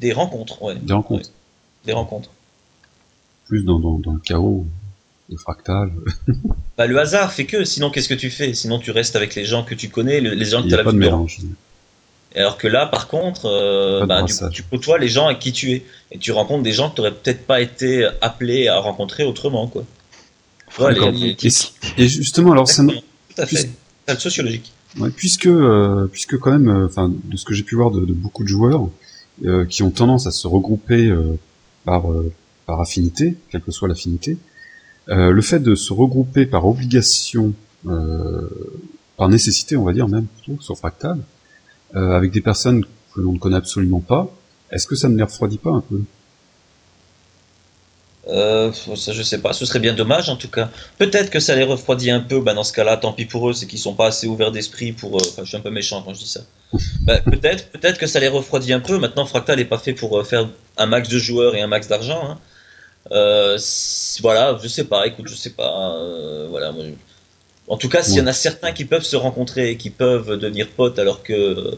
Des 0.00 0.12
rencontres, 0.12 0.62
ouais. 0.62 0.76
des 0.76 0.92
rencontres, 0.92 1.30
Des 1.84 1.92
rencontres. 1.92 2.30
plus 3.46 3.64
dans, 3.64 3.78
dans, 3.80 3.98
dans 3.98 4.12
le 4.12 4.20
chaos, 4.20 4.66
le 5.28 5.36
fractal. 5.36 5.90
Bah, 6.78 6.86
le 6.86 6.96
hasard 6.96 7.32
fait 7.32 7.44
que, 7.44 7.64
sinon, 7.64 7.90
qu'est-ce 7.90 8.08
que 8.08 8.14
tu 8.14 8.30
fais? 8.30 8.54
Sinon, 8.54 8.78
tu 8.78 8.92
restes 8.92 9.16
avec 9.16 9.34
les 9.34 9.44
gens 9.44 9.64
que 9.64 9.74
tu 9.74 9.88
connais, 9.88 10.20
le- 10.20 10.30
les 10.34 10.44
gens 10.44 10.62
que 10.62 10.68
tu 10.68 10.74
as 10.76 10.78
a 10.78 10.84
pas 10.84 10.92
de 10.92 10.96
l'habitude 11.00 11.40
de 11.42 11.46
mélange. 11.48 11.56
Alors 12.36 12.56
que 12.56 12.68
là, 12.68 12.86
par 12.86 13.08
contre, 13.08 13.46
euh, 13.46 14.06
bah, 14.06 14.22
du 14.22 14.32
coup, 14.32 14.48
tu 14.50 14.62
côtoies 14.62 14.98
les 14.98 15.08
gens 15.08 15.26
avec 15.26 15.40
qui 15.40 15.50
tu 15.50 15.72
es. 15.72 15.82
Et 16.12 16.18
tu 16.18 16.30
rencontres 16.30 16.62
des 16.62 16.70
gens 16.70 16.88
que 16.88 16.94
tu 16.94 17.00
n'aurais 17.00 17.14
peut-être 17.14 17.44
pas 17.48 17.60
été 17.60 18.08
appelé 18.20 18.68
à 18.68 18.78
rencontrer 18.78 19.24
autrement. 19.24 19.66
Quoi. 19.66 19.84
Ouais, 20.78 20.94
D'accord. 20.94 21.10
les- 21.10 21.36
Et, 21.96 22.06
justement, 22.08 22.52
alors, 22.52 22.68
ça. 22.68 22.84
Tout 22.84 22.92
à 23.42 23.46
fait. 23.46 23.68
Puis- 24.06 24.16
sociologique. 24.20 24.72
Ouais, 25.00 25.10
puisque, 25.10 25.46
euh, 25.46 26.06
puisque 26.12 26.38
quand 26.38 26.52
même, 26.52 26.68
euh, 26.68 27.08
de 27.24 27.36
ce 27.36 27.44
que 27.44 27.54
j'ai 27.54 27.64
pu 27.64 27.74
voir 27.74 27.90
de, 27.90 28.04
de 28.06 28.12
beaucoup 28.12 28.44
de 28.44 28.48
joueurs 28.48 28.88
qui 29.68 29.82
ont 29.82 29.90
tendance 29.90 30.28
à 30.28 30.30
se 30.30 30.46
regrouper 30.46 31.12
par 31.84 32.04
par 32.66 32.80
affinité, 32.80 33.34
quelle 33.50 33.62
que 33.62 33.70
soit 33.72 33.88
l'affinité, 33.88 34.36
euh, 35.10 35.30
le 35.30 35.42
fait 35.42 35.60
de 35.60 35.74
se 35.74 35.92
regrouper 35.92 36.46
par 36.46 36.66
obligation, 36.66 37.52
euh, 37.86 38.48
par 39.16 39.28
nécessité, 39.28 39.76
on 39.76 39.84
va 39.84 39.92
dire 39.92 40.08
même 40.08 40.26
plutôt 40.26 40.60
sur 40.62 40.76
Fractal, 40.78 41.18
euh, 41.96 42.12
avec 42.16 42.32
des 42.32 42.40
personnes 42.40 42.84
que 43.14 43.20
l'on 43.20 43.32
ne 43.32 43.38
connaît 43.38 43.56
absolument 43.56 44.00
pas, 44.00 44.28
est-ce 44.70 44.86
que 44.86 44.96
ça 44.96 45.08
ne 45.08 45.16
les 45.16 45.22
refroidit 45.22 45.58
pas 45.58 45.70
un 45.70 45.80
peu? 45.80 46.00
Euh, 48.28 48.72
ça, 48.72 49.12
je 49.12 49.22
sais 49.22 49.40
pas. 49.40 49.52
Ce 49.54 49.64
serait 49.64 49.78
bien 49.78 49.94
dommage, 49.94 50.28
en 50.28 50.36
tout 50.36 50.48
cas. 50.50 50.70
Peut-être 50.98 51.30
que 51.30 51.40
ça 51.40 51.54
les 51.56 51.64
refroidit 51.64 52.10
un 52.10 52.20
peu. 52.20 52.40
Bah, 52.40 52.52
dans 52.52 52.64
ce 52.64 52.72
cas-là, 52.74 52.98
tant 52.98 53.12
pis 53.12 53.24
pour 53.24 53.48
eux, 53.48 53.54
c'est 53.54 53.66
qu'ils 53.66 53.78
sont 53.78 53.94
pas 53.94 54.08
assez 54.08 54.26
ouverts 54.26 54.52
d'esprit 54.52 54.92
pour. 54.92 55.16
euh, 55.16 55.24
Enfin, 55.26 55.42
je 55.44 55.48
suis 55.48 55.56
un 55.56 55.60
peu 55.60 55.70
méchant 55.70 56.02
quand 56.02 56.12
je 56.12 56.18
dis 56.20 56.28
ça. 56.28 56.40
Bah, 57.02 57.20
peut-être, 57.24 57.70
peut-être 57.70 57.96
que 57.98 58.06
ça 58.06 58.20
les 58.20 58.28
refroidit 58.28 58.72
un 58.74 58.80
peu. 58.80 58.98
Maintenant, 58.98 59.24
Fractal 59.24 59.58
n'est 59.58 59.64
pas 59.64 59.78
fait 59.78 59.94
pour 59.94 60.18
euh, 60.18 60.24
faire 60.24 60.48
un 60.76 60.86
max 60.86 61.08
de 61.08 61.18
joueurs 61.18 61.54
et 61.54 61.62
un 61.62 61.68
max 61.68 61.88
d'argent. 61.88 62.22
Hein. 62.28 62.38
Euh, 63.12 63.58
voilà, 64.20 64.58
je 64.62 64.68
sais 64.68 64.84
pas. 64.84 65.06
Écoute, 65.06 65.26
je 65.28 65.34
sais 65.34 65.50
pas. 65.50 65.94
euh, 65.96 66.46
voilà. 66.50 66.72
En 67.68 67.76
tout 67.76 67.88
cas, 67.88 68.02
s'il 68.02 68.16
y 68.16 68.20
en 68.20 68.26
a 68.26 68.32
certains 68.32 68.72
qui 68.72 68.84
peuvent 68.84 69.04
se 69.04 69.16
rencontrer 69.16 69.70
et 69.70 69.76
qui 69.76 69.90
peuvent 69.90 70.38
devenir 70.38 70.68
potes, 70.68 70.98
alors 70.98 71.22
que 71.22 71.76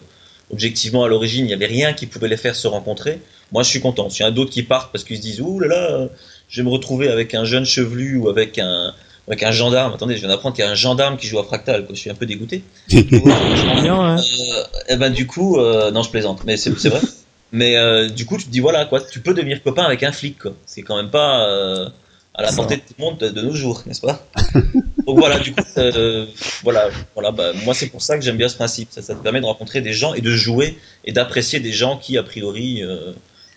objectivement 0.53 1.05
à 1.05 1.09
l'origine 1.09 1.45
il 1.45 1.49
n'y 1.49 1.55
avait 1.55 1.67
rien 1.67 1.93
qui 1.93 2.07
pouvait 2.07 2.29
les 2.29 2.37
faire 2.37 2.57
se 2.57 2.67
rencontrer. 2.67 3.21
Moi, 3.53 3.63
je 3.63 3.69
suis 3.69 3.81
content. 3.81 4.09
S'il 4.11 4.23
y 4.23 4.25
en 4.25 4.29
a 4.29 4.33
d'autres 4.33 4.51
qui 4.51 4.63
partent 4.63 4.93
parce 4.93 5.05
qu'ils 5.05 5.17
se 5.17 5.23
disent 5.23 5.41
ouh 5.41 5.59
là 5.61 5.69
là, 5.69 6.09
je 6.49 6.61
vais 6.61 6.65
me 6.65 6.73
retrouver 6.73 7.09
avec 7.09 7.35
un 7.35 7.45
jeune 7.45 7.65
chevelu 7.65 8.17
ou 8.17 8.29
avec 8.29 8.59
un 8.59 8.95
avec 9.27 9.43
un 9.45 9.53
gendarme. 9.53 9.93
Attendez, 9.93 10.15
je 10.15 10.21
viens 10.21 10.29
d'apprendre 10.29 10.57
qu'il 10.57 10.65
y 10.65 10.69
a 10.69 10.71
un 10.71 10.75
gendarme 10.77 11.17
qui 11.17 11.27
joue 11.29 11.39
à 11.39 11.45
Fractal. 11.45 11.87
Quoi. 11.87 11.95
Je 11.95 12.01
suis 12.01 12.11
un 12.11 12.15
peu 12.15 12.27
dégoûté. 12.27 12.63
Bien, 12.89 13.95
hein. 14.01 14.17
Euh, 14.19 14.65
et 14.89 14.97
ben 14.97 15.11
du 15.11 15.27
coup, 15.27 15.59
euh, 15.59 15.91
non, 15.93 16.03
je 16.03 16.11
plaisante, 16.11 16.43
mais 16.45 16.57
c'est 16.57 16.71
vrai. 16.71 17.01
mais 17.53 17.77
euh, 17.77 18.09
du 18.09 18.27
coup, 18.27 18.37
tu 18.37 18.45
te 18.45 18.51
dis 18.51 18.61
voilà 18.61 18.85
quoi, 18.85 19.01
tu 19.01 19.21
peux 19.21 19.35
devenir 19.35 19.63
copain 19.63 19.83
avec 19.85 20.03
un 20.03 20.13
flic 20.13 20.39
quoi. 20.39 20.53
C'est 20.67 20.83
quand 20.83 20.97
même 20.97 21.11
pas 21.11 21.47
euh, 21.47 21.89
à 22.35 22.43
la 22.43 22.53
portée 22.53 22.77
de 22.77 22.81
tout 22.81 22.95
le 22.99 23.05
monde 23.05 23.19
de, 23.19 23.29
de 23.29 23.43
nos 23.43 23.55
jours, 23.55 23.83
n'est-ce 23.87 24.01
pas? 24.01 24.27
Donc 25.07 25.19
voilà, 25.19 25.39
du 25.39 25.53
coup, 25.53 25.63
euh, 25.79 26.27
voilà, 26.63 26.89
voilà. 27.15 27.33
Bah, 27.33 27.53
moi, 27.65 27.75
c'est 27.75 27.89
pour 27.89 28.03
ça 28.03 28.17
que 28.17 28.25
j'aime 28.25 28.37
bien 28.37 28.49
ce 28.49 28.55
principe. 28.55 28.89
Ça, 28.93 29.03
ça 29.03 29.15
te 29.15 29.23
permet 29.23 29.41
de 29.41 29.47
rencontrer 29.47 29.81
des 29.81 29.93
gens 29.93 30.15
et 30.15 30.21
de 30.21 30.31
jouer 30.31 30.79
et 31.05 31.13
d'apprécier 31.13 31.59
des 31.59 31.73
gens 31.73 31.97
qui 31.97 32.17
a 32.17 32.23
priori 32.23 32.83
euh, 32.83 33.13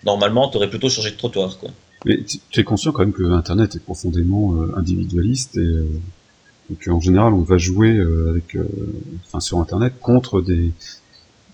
normalement, 0.05 0.49
tu 0.49 0.57
aurais 0.57 0.69
plutôt 0.69 0.89
changé 0.89 1.11
de 1.11 1.17
trottoir. 1.17 1.57
Quoi. 1.59 1.69
Mais 2.05 2.19
tu 2.23 2.59
es 2.59 2.63
conscient 2.63 2.91
quand 2.91 3.01
même 3.01 3.13
que 3.13 3.23
Internet 3.23 3.75
est 3.75 3.79
profondément 3.79 4.55
euh, 4.55 4.77
individualiste 4.77 5.55
et, 5.57 5.59
euh, 5.59 5.87
qu'en 6.83 6.99
général 6.99 7.33
on 7.33 7.41
va 7.41 7.57
jouer 7.57 7.91
euh, 7.91 8.31
avec, 8.31 8.55
euh, 8.55 8.67
enfin 9.25 9.39
sur 9.39 9.59
Internet 9.59 9.93
contre 10.01 10.41
des, 10.41 10.71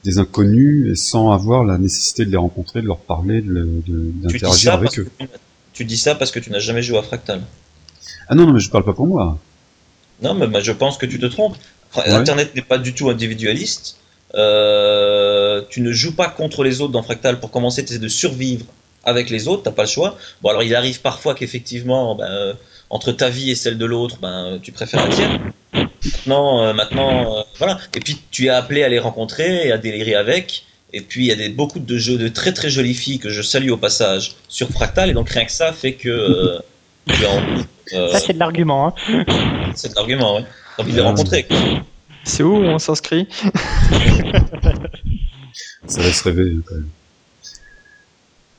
des 0.04 0.18
inconnus 0.18 0.92
et 0.92 0.96
sans 0.96 1.32
avoir 1.32 1.64
la 1.64 1.78
nécessité 1.78 2.26
de 2.26 2.32
les 2.32 2.38
rencontrer, 2.38 2.82
de 2.82 2.88
leur 2.88 3.00
parler, 3.00 3.42
d'interagir 3.42 4.74
avec 4.74 4.98
eux. 5.00 5.10
tu, 5.74 5.86
dis 5.86 5.98
ça 5.98 6.16
parce 6.16 6.32
que 6.32 6.40
tu 6.40 6.52
n'as 6.52 6.60
jamais 6.60 6.82
joué 6.82 6.98
à 6.98 7.04
Fractal. 7.04 7.42
Ah 8.28 8.36
non, 8.36 8.46
non, 8.46 8.54
mais 8.54 8.60
je 8.60 8.70
parle 8.70 8.86
pas 8.86 8.94
pour 8.94 9.08
moi. 9.08 9.38
Non, 10.22 10.34
mais 10.34 10.62
je 10.62 10.72
pense 10.72 10.98
que 10.98 11.06
tu 11.06 11.20
te 11.20 11.26
trompes. 11.26 11.56
Internet 11.96 12.56
n'est 12.56 12.62
pas 12.62 12.78
du 12.78 12.94
tout 12.94 13.10
individualiste. 13.10 13.98
Euh, 14.36 15.64
tu 15.70 15.82
ne 15.82 15.92
joues 15.92 16.16
pas 16.16 16.30
contre 16.30 16.64
les 16.64 16.82
autres 16.82 16.92
dans 16.92 17.04
Fractal. 17.04 17.40
Pour 17.40 17.52
commencer, 17.52 17.84
tu 17.84 17.92
essaies 17.92 18.00
de 18.00 18.08
survivre 18.08 18.66
avec 19.04 19.30
les 19.30 19.48
autres, 19.48 19.64
t'as 19.64 19.72
pas 19.72 19.84
le 19.84 19.88
choix. 19.88 20.18
Bon, 20.42 20.50
alors 20.50 20.64
il 20.64 20.76
arrive 20.76 21.02
parfois 21.02 21.34
qu'effectivement, 21.34 22.16
ben, 22.16 22.26
euh, 22.26 22.54
entre 22.90 23.12
ta 23.12 23.30
vie 23.30 23.50
et 23.50 23.56
celle 23.56 23.78
de 23.78 23.86
l'autre, 23.86 24.18
ben, 24.22 24.60
tu 24.62 24.72
préfères 24.72 25.08
la 25.08 25.16
tienne. 25.16 25.52
Maintenant, 26.04 26.64
euh, 26.64 26.74
maintenant 26.74 27.38
euh, 27.38 27.42
voilà. 27.58 27.80
Et 27.96 28.00
puis 28.00 28.20
tu 28.32 28.46
es 28.46 28.50
appelé 28.50 28.84
à 28.84 28.90
les 28.90 29.00
rencontrer 29.00 29.68
et 29.68 29.72
à 29.72 29.78
délirer 29.78 30.16
avec. 30.16 30.66
Et 30.92 31.02
puis 31.02 31.26
il 31.26 31.28
y 31.28 31.32
a 31.32 31.36
des, 31.36 31.50
beaucoup 31.50 31.80
de 31.80 31.98
jeux 31.98 32.18
de 32.18 32.28
très 32.28 32.52
très 32.54 32.70
jolies 32.70 32.96
filles 32.96 33.20
que 33.20 33.30
je 33.30 33.42
salue 33.42 33.70
au 33.70 33.78
passage 33.78 34.36
sur 34.48 34.70
Fractal. 34.70 35.10
Et 35.10 35.14
donc 35.14 35.30
rien 35.30 35.46
que 35.46 35.52
ça 35.52 35.72
fait 35.74 35.94
que. 35.94 36.60
ça 37.08 38.20
c'est 38.20 38.34
de 38.34 38.40
l'argument. 38.40 38.88
Hein. 38.88 38.94
C'est 39.76 39.90
de 39.90 39.96
l'argument, 39.96 40.38
oui. 40.38 40.44
T'as 40.78 40.84
envie 40.84 40.92
de 40.92 40.98
les 40.98 41.04
rencontrer. 41.04 41.48
C'est 42.24 42.44
où 42.44 42.56
on 42.56 42.80
s'inscrit? 42.80 43.28
Ça 45.88 46.02
laisse 46.02 46.22
rêver 46.22 46.56
quand 46.66 46.76
même. 46.76 46.90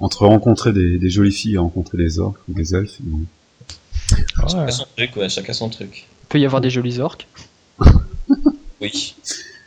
Entre 0.01 0.27
rencontrer 0.27 0.73
des, 0.73 1.11
jolies 1.11 1.33
filles 1.33 1.55
et 1.55 1.59
rencontrer 1.59 1.99
des 1.99 2.19
orques 2.19 2.41
ou 2.49 2.55
des 2.55 2.75
elfes. 2.75 2.99
Chacun 4.49 4.71
son 4.71 4.87
truc, 4.97 5.17
ouais, 5.17 5.29
chacun 5.29 5.53
son 5.53 5.69
truc. 5.69 6.07
Il 6.31 6.35
peut 6.35 6.39
y 6.39 6.47
avoir 6.47 6.61
des 6.61 6.71
jolis 6.71 7.01
orques. 7.01 7.27
oui. 8.81 9.17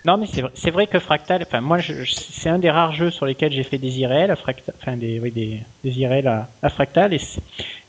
Non, 0.05 0.15
mais 0.15 0.27
c'est 0.53 0.71
vrai, 0.71 0.87
que 0.87 0.97
Fractal, 0.97 1.43
enfin 1.45 1.59
moi, 1.59 1.77
c'est 1.81 2.49
un 2.49 2.57
des 2.57 2.71
rares 2.71 2.93
jeux 2.93 3.11
sur 3.11 3.25
lesquels 3.25 3.51
j'ai 3.51 3.63
fait 3.63 3.77
des 3.77 3.99
IRL, 3.99 4.31
à 4.31 4.37
Fractal, 4.37 4.73
enfin 4.81 4.95
des, 4.95 5.19
oui, 5.19 5.31
des, 5.31 5.59
des 5.83 5.99
IRL 5.99 6.25
à, 6.61 6.69
Fractal, 6.69 7.13
et 7.13 7.19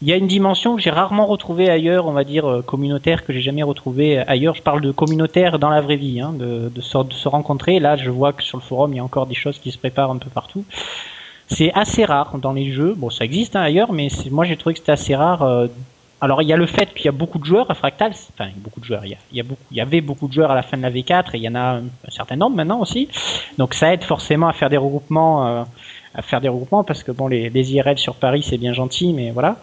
il 0.02 0.08
y 0.08 0.12
a 0.12 0.16
une 0.16 0.26
dimension 0.26 0.74
que 0.74 0.82
j'ai 0.82 0.90
rarement 0.90 1.26
retrouvée 1.26 1.70
ailleurs, 1.70 2.06
on 2.06 2.12
va 2.12 2.24
dire 2.24 2.50
euh, 2.50 2.62
communautaire, 2.62 3.24
que 3.24 3.32
j'ai 3.32 3.42
jamais 3.42 3.62
retrouvée 3.62 4.18
ailleurs. 4.18 4.56
Je 4.56 4.62
parle 4.62 4.80
de 4.80 4.90
communautaire 4.90 5.60
dans 5.60 5.70
la 5.70 5.80
vraie 5.80 5.96
vie, 5.96 6.20
hein, 6.20 6.32
de, 6.32 6.68
de, 6.68 6.80
se, 6.80 6.98
de 6.98 7.12
se 7.12 7.28
rencontrer. 7.28 7.78
Là, 7.78 7.96
je 7.96 8.10
vois 8.10 8.32
que 8.32 8.42
sur 8.42 8.58
le 8.58 8.64
forum, 8.64 8.92
il 8.92 8.96
y 8.96 9.00
a 9.00 9.04
encore 9.04 9.28
des 9.28 9.36
choses 9.36 9.60
qui 9.60 9.70
se 9.70 9.78
préparent 9.78 10.10
un 10.10 10.18
peu 10.18 10.30
partout. 10.30 10.64
C'est 11.46 11.72
assez 11.74 12.04
rare 12.04 12.38
dans 12.38 12.52
les 12.52 12.72
jeux. 12.72 12.94
Bon, 12.96 13.10
ça 13.10 13.24
existe 13.24 13.54
hein, 13.54 13.62
ailleurs, 13.62 13.92
mais 13.92 14.08
moi 14.32 14.44
j'ai 14.44 14.56
trouvé 14.56 14.74
que 14.74 14.80
c'était 14.80 14.92
assez 14.92 15.14
rare. 15.14 15.42
Euh, 15.42 15.68
alors 16.24 16.42
il 16.42 16.48
y 16.48 16.52
a 16.52 16.56
le 16.56 16.66
fait 16.66 16.92
qu'il 16.94 17.04
y 17.04 17.08
a 17.08 17.12
beaucoup 17.12 17.38
de 17.38 17.44
joueurs 17.44 17.70
à 17.70 17.74
Fractal, 17.74 18.12
enfin 18.32 18.50
beaucoup 18.56 18.80
de 18.80 18.84
joueurs, 18.84 19.04
il 19.04 19.16
y, 19.32 19.40
a, 19.40 19.42
beaucoup, 19.42 19.62
il 19.70 19.76
y 19.76 19.80
avait 19.80 20.00
beaucoup 20.00 20.26
de 20.26 20.32
joueurs 20.32 20.50
à 20.50 20.54
la 20.54 20.62
fin 20.62 20.76
de 20.76 20.82
la 20.82 20.90
V4 20.90 21.30
et 21.34 21.38
il 21.38 21.42
y 21.42 21.48
en 21.48 21.54
a 21.54 21.76
un, 21.76 21.82
certain 22.08 22.36
nombre 22.36 22.56
maintenant 22.56 22.80
aussi. 22.80 23.08
Donc 23.58 23.74
ça 23.74 23.92
aide 23.92 24.04
forcément 24.04 24.48
à 24.48 24.54
faire 24.54 24.70
des 24.70 24.78
regroupements, 24.78 25.46
euh, 25.46 25.64
à 26.14 26.22
faire 26.22 26.40
des 26.40 26.48
regroupements 26.48 26.84
parce 26.84 27.02
que 27.02 27.12
bon 27.12 27.28
les, 27.28 27.72
IRL 27.72 27.98
sur 27.98 28.14
Paris 28.14 28.44
c'est 28.48 28.58
bien 28.58 28.72
gentil, 28.72 29.12
mais 29.12 29.30
voilà. 29.30 29.56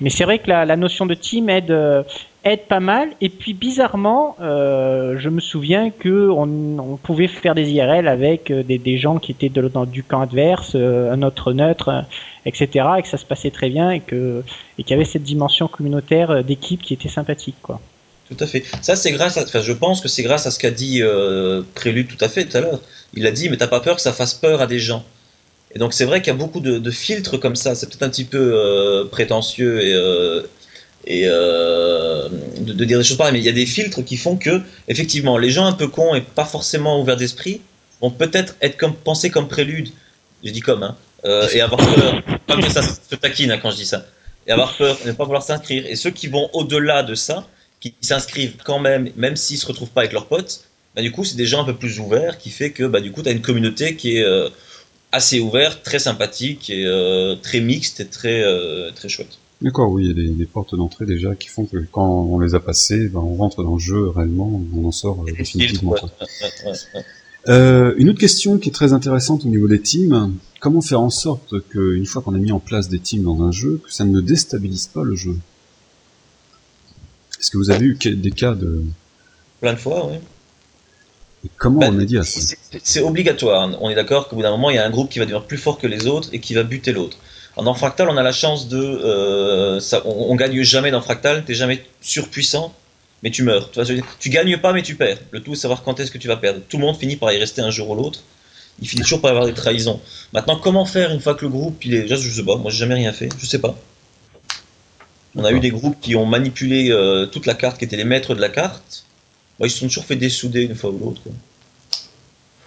Mais 0.00 0.10
c'est 0.10 0.24
vrai 0.24 0.38
que 0.38 0.48
la, 0.48 0.76
notion 0.76 1.06
de 1.06 1.14
team 1.14 1.48
aide, 1.48 1.70
euh, 1.70 2.02
aide 2.44 2.66
pas 2.68 2.80
mal. 2.80 3.10
Et 3.20 3.28
puis 3.28 3.54
bizarrement, 3.54 4.36
euh, 4.40 5.16
je 5.18 5.28
me 5.28 5.40
souviens 5.40 5.90
que 5.90 6.30
on, 6.30 6.96
pouvait 7.02 7.28
faire 7.28 7.54
des 7.54 7.70
IRL 7.70 8.08
avec 8.08 8.50
euh, 8.50 8.62
des, 8.62 8.78
des 8.78 8.98
gens 8.98 9.18
qui 9.18 9.32
étaient 9.32 9.48
de, 9.48 9.68
dans, 9.68 9.84
du 9.84 10.02
camp 10.02 10.22
adverse, 10.22 10.74
un 10.74 11.22
autre 11.22 11.52
neutre, 11.52 12.04
etc. 12.46 12.68
Et 12.98 13.02
que 13.02 13.08
ça 13.08 13.18
se 13.18 13.26
passait 13.26 13.50
très 13.50 13.68
bien 13.68 13.90
et 13.90 14.00
que 14.00 14.42
et 14.78 14.82
qu'il 14.82 14.92
y 14.92 14.94
avait 14.94 15.04
cette 15.04 15.22
dimension 15.22 15.68
communautaire 15.68 16.42
d'équipe 16.44 16.82
qui 16.82 16.94
était 16.94 17.08
sympathique, 17.08 17.56
quoi. 17.62 17.80
Tout 18.30 18.44
à 18.44 18.46
fait. 18.46 18.62
Ça, 18.80 18.94
c'est 18.94 19.10
grâce 19.10 19.36
à. 19.36 19.60
Je 19.60 19.72
pense 19.72 20.00
que 20.00 20.08
c'est 20.08 20.22
grâce 20.22 20.46
à 20.46 20.52
ce 20.52 20.58
qu'a 20.58 20.70
dit 20.70 21.02
euh, 21.02 21.62
Prélude 21.74 22.06
tout 22.06 22.24
à 22.24 22.28
fait 22.28 22.44
tout 22.44 22.56
à 22.56 22.60
l'heure. 22.60 22.80
Il 23.12 23.26
a 23.26 23.32
dit, 23.32 23.48
mais 23.48 23.56
t'as 23.56 23.66
pas 23.66 23.80
peur 23.80 23.96
que 23.96 24.02
ça 24.02 24.12
fasse 24.12 24.34
peur 24.34 24.60
à 24.60 24.68
des 24.68 24.78
gens. 24.78 25.04
Et 25.72 25.78
donc, 25.78 25.94
c'est 25.94 26.04
vrai 26.04 26.20
qu'il 26.20 26.32
y 26.32 26.36
a 26.36 26.38
beaucoup 26.38 26.60
de, 26.60 26.90
filtres 26.90 27.38
comme 27.38 27.56
ça. 27.56 27.74
C'est 27.74 27.86
peut-être 27.86 28.02
un 28.02 28.10
petit 28.10 28.24
peu 28.24 28.52
euh, 28.54 29.04
prétentieux 29.04 29.80
et, 29.82 29.94
euh, 29.94 30.42
euh, 31.08 32.28
de, 32.58 32.84
dire 32.84 32.98
des 32.98 33.04
choses 33.04 33.16
pareilles, 33.16 33.32
mais 33.32 33.38
il 33.38 33.46
y 33.46 33.48
a 33.50 33.52
des 33.52 33.66
filtres 33.66 34.04
qui 34.04 34.16
font 34.16 34.36
que, 34.36 34.60
effectivement, 34.88 35.38
les 35.38 35.50
gens 35.50 35.66
un 35.66 35.72
peu 35.72 35.86
cons 35.86 36.14
et 36.14 36.20
pas 36.20 36.44
forcément 36.44 37.00
ouverts 37.00 37.16
d'esprit 37.16 37.60
vont 38.00 38.10
peut-être 38.10 38.56
être 38.60 38.76
comme 38.76 38.94
pensés 38.94 39.30
comme 39.30 39.48
prélude. 39.48 39.90
Je 40.42 40.50
dis 40.50 40.60
comme, 40.60 40.82
hein, 40.82 40.96
et 41.52 41.60
avoir 41.60 41.80
peur. 41.94 42.22
Pas 42.46 42.56
que 42.56 42.70
ça 42.70 42.82
se 42.82 43.14
taquine 43.14 43.52
hein, 43.52 43.58
quand 43.58 43.70
je 43.70 43.76
dis 43.76 43.86
ça. 43.86 44.06
Et 44.46 44.52
avoir 44.52 44.76
peur, 44.76 44.98
ne 45.04 45.12
pas 45.12 45.24
vouloir 45.24 45.42
s'inscrire. 45.42 45.86
Et 45.86 45.94
ceux 45.94 46.10
qui 46.10 46.26
vont 46.26 46.50
au-delà 46.54 47.02
de 47.02 47.14
ça, 47.14 47.46
qui 47.78 47.94
s'inscrivent 48.00 48.56
quand 48.64 48.78
même, 48.78 49.10
même 49.16 49.36
s'ils 49.36 49.58
se 49.58 49.66
retrouvent 49.66 49.90
pas 49.90 50.00
avec 50.00 50.12
leurs 50.12 50.26
potes, 50.26 50.64
bah, 50.96 51.02
du 51.02 51.12
coup, 51.12 51.24
c'est 51.24 51.36
des 51.36 51.46
gens 51.46 51.60
un 51.62 51.64
peu 51.64 51.76
plus 51.76 52.00
ouverts 52.00 52.38
qui 52.38 52.50
fait 52.50 52.70
que, 52.70 52.84
bah, 52.84 53.00
du 53.00 53.12
coup, 53.12 53.22
tu 53.22 53.28
as 53.28 53.32
une 53.32 53.42
communauté 53.42 53.94
qui 53.96 54.16
est 54.16 54.24
assez 55.12 55.40
ouverte, 55.40 55.82
très 55.82 55.98
sympathique 55.98 56.70
et 56.70 56.86
euh, 56.86 57.36
très 57.36 57.60
mixte 57.60 58.00
et 58.00 58.06
très, 58.06 58.42
euh, 58.42 58.90
très 58.92 59.08
chouette. 59.08 59.38
D'accord, 59.62 59.90
oui, 59.90 60.04
il 60.04 60.08
y 60.08 60.30
a 60.30 60.34
des, 60.34 60.46
portes 60.46 60.74
d'entrée 60.74 61.04
déjà 61.04 61.34
qui 61.34 61.48
font 61.48 61.66
que 61.66 61.76
quand 61.92 62.22
on 62.30 62.38
les 62.40 62.54
a 62.54 62.60
passées, 62.60 63.08
ben, 63.08 63.20
on 63.20 63.34
rentre 63.34 63.62
dans 63.62 63.74
le 63.74 63.78
jeu 63.78 64.08
réellement, 64.08 64.62
on 64.74 64.86
en 64.86 64.92
sort 64.92 65.22
euh, 65.22 65.32
définitivement. 65.32 65.96
Euh, 67.48 67.94
une 67.98 68.08
autre 68.08 68.18
question 68.18 68.58
qui 68.58 68.70
est 68.70 68.72
très 68.72 68.92
intéressante 68.92 69.44
au 69.44 69.48
niveau 69.48 69.68
des 69.68 69.80
teams, 69.80 70.34
comment 70.60 70.80
faire 70.80 71.00
en 71.00 71.10
sorte 71.10 71.54
qu'une 71.68 72.06
fois 72.06 72.22
qu'on 72.22 72.34
a 72.34 72.38
mis 72.38 72.52
en 72.52 72.58
place 72.58 72.88
des 72.88 72.98
teams 72.98 73.22
dans 73.22 73.42
un 73.42 73.52
jeu, 73.52 73.80
que 73.84 73.92
ça 73.92 74.04
ne 74.04 74.20
déstabilise 74.20 74.86
pas 74.86 75.04
le 75.04 75.14
jeu? 75.14 75.36
Est-ce 77.38 77.50
que 77.50 77.58
vous 77.58 77.70
avez 77.70 77.84
eu 77.84 77.94
des 77.94 78.30
cas 78.30 78.54
de... 78.54 78.82
Plein 79.60 79.74
de 79.74 79.78
fois, 79.78 80.06
oui. 80.06 80.16
Et 81.44 81.48
comment 81.56 81.80
ben, 81.80 81.94
on 81.94 81.98
a 82.00 82.04
dit 82.04 82.18
à 82.18 82.22
ça 82.22 82.54
C'est 82.82 83.00
obligatoire. 83.00 83.70
On 83.80 83.90
est 83.90 83.94
d'accord 83.94 84.28
qu'au 84.28 84.36
bout 84.36 84.42
d'un 84.42 84.50
moment, 84.50 84.70
il 84.70 84.76
y 84.76 84.78
a 84.78 84.86
un 84.86 84.90
groupe 84.90 85.10
qui 85.10 85.18
va 85.18 85.24
devenir 85.24 85.44
plus 85.44 85.56
fort 85.56 85.78
que 85.78 85.86
les 85.86 86.06
autres 86.06 86.28
et 86.32 86.40
qui 86.40 86.54
va 86.54 86.62
buter 86.62 86.92
l'autre. 86.92 87.16
Dans 87.56 87.74
Fractal, 87.74 88.08
on 88.08 88.16
a 88.16 88.22
la 88.22 88.32
chance 88.32 88.68
de, 88.68 88.78
euh, 88.78 89.80
ça, 89.80 90.02
on, 90.04 90.30
on, 90.30 90.34
gagne 90.36 90.62
jamais 90.62 90.90
dans 90.90 91.02
Fractal. 91.02 91.44
T'es 91.44 91.54
jamais 91.54 91.84
surpuissant, 92.00 92.74
mais 93.22 93.30
tu 93.30 93.42
meurs. 93.42 93.70
Tu, 93.70 93.82
vois, 93.82 94.02
tu 94.18 94.28
gagnes 94.30 94.56
pas, 94.58 94.72
mais 94.72 94.82
tu 94.82 94.94
perds. 94.94 95.18
Le 95.30 95.40
tout, 95.40 95.52
est 95.52 95.54
de 95.54 95.58
savoir 95.58 95.82
quand 95.82 96.00
est-ce 96.00 96.10
que 96.10 96.18
tu 96.18 96.28
vas 96.28 96.36
perdre. 96.36 96.60
Tout 96.68 96.78
le 96.78 96.84
monde 96.84 96.96
finit 96.96 97.16
par 97.16 97.32
y 97.32 97.38
rester 97.38 97.60
un 97.60 97.70
jour 97.70 97.90
ou 97.90 97.94
l'autre. 97.94 98.22
Il 98.80 98.88
finit 98.88 99.02
toujours 99.02 99.20
par 99.20 99.32
avoir 99.32 99.46
des 99.46 99.52
trahisons. 99.52 100.00
Maintenant, 100.32 100.56
comment 100.56 100.86
faire 100.86 101.10
une 101.10 101.20
fois 101.20 101.34
que 101.34 101.42
le 101.42 101.50
groupe, 101.50 101.84
il 101.84 101.94
est, 101.94 102.08
je 102.08 102.16
sais 102.16 102.42
pas. 102.42 102.56
Moi, 102.56 102.70
j'ai 102.70 102.78
jamais 102.78 102.94
rien 102.94 103.12
fait. 103.12 103.28
Je 103.38 103.46
sais 103.46 103.58
pas. 103.58 103.76
On 105.36 105.44
a 105.44 105.52
eu 105.52 105.60
des 105.60 105.70
groupes 105.70 106.00
qui 106.00 106.16
ont 106.16 106.26
manipulé 106.26 106.90
euh, 106.90 107.26
toute 107.26 107.46
la 107.46 107.54
carte, 107.54 107.78
qui 107.78 107.84
étaient 107.84 107.96
les 107.96 108.04
maîtres 108.04 108.34
de 108.34 108.40
la 108.40 108.48
carte. 108.48 109.04
Moi, 109.60 109.68
ils 109.68 109.70
se 109.70 109.78
sont 109.78 109.86
toujours 109.86 110.06
fait 110.06 110.16
dessouder 110.16 110.62
une 110.62 110.74
fois 110.74 110.90
ou 110.90 110.98
l'autre. 110.98 111.20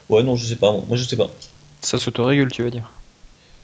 Ouais, 0.10 0.24
non, 0.24 0.36
je 0.36 0.46
sais 0.46 0.56
pas. 0.56 0.72
Moi, 0.72 0.96
je 0.96 1.04
sais 1.04 1.18
pas. 1.18 1.30
Ça 1.82 1.98
s'autorégule, 1.98 2.52
tu 2.52 2.64
veux 2.64 2.72
dire 2.72 2.90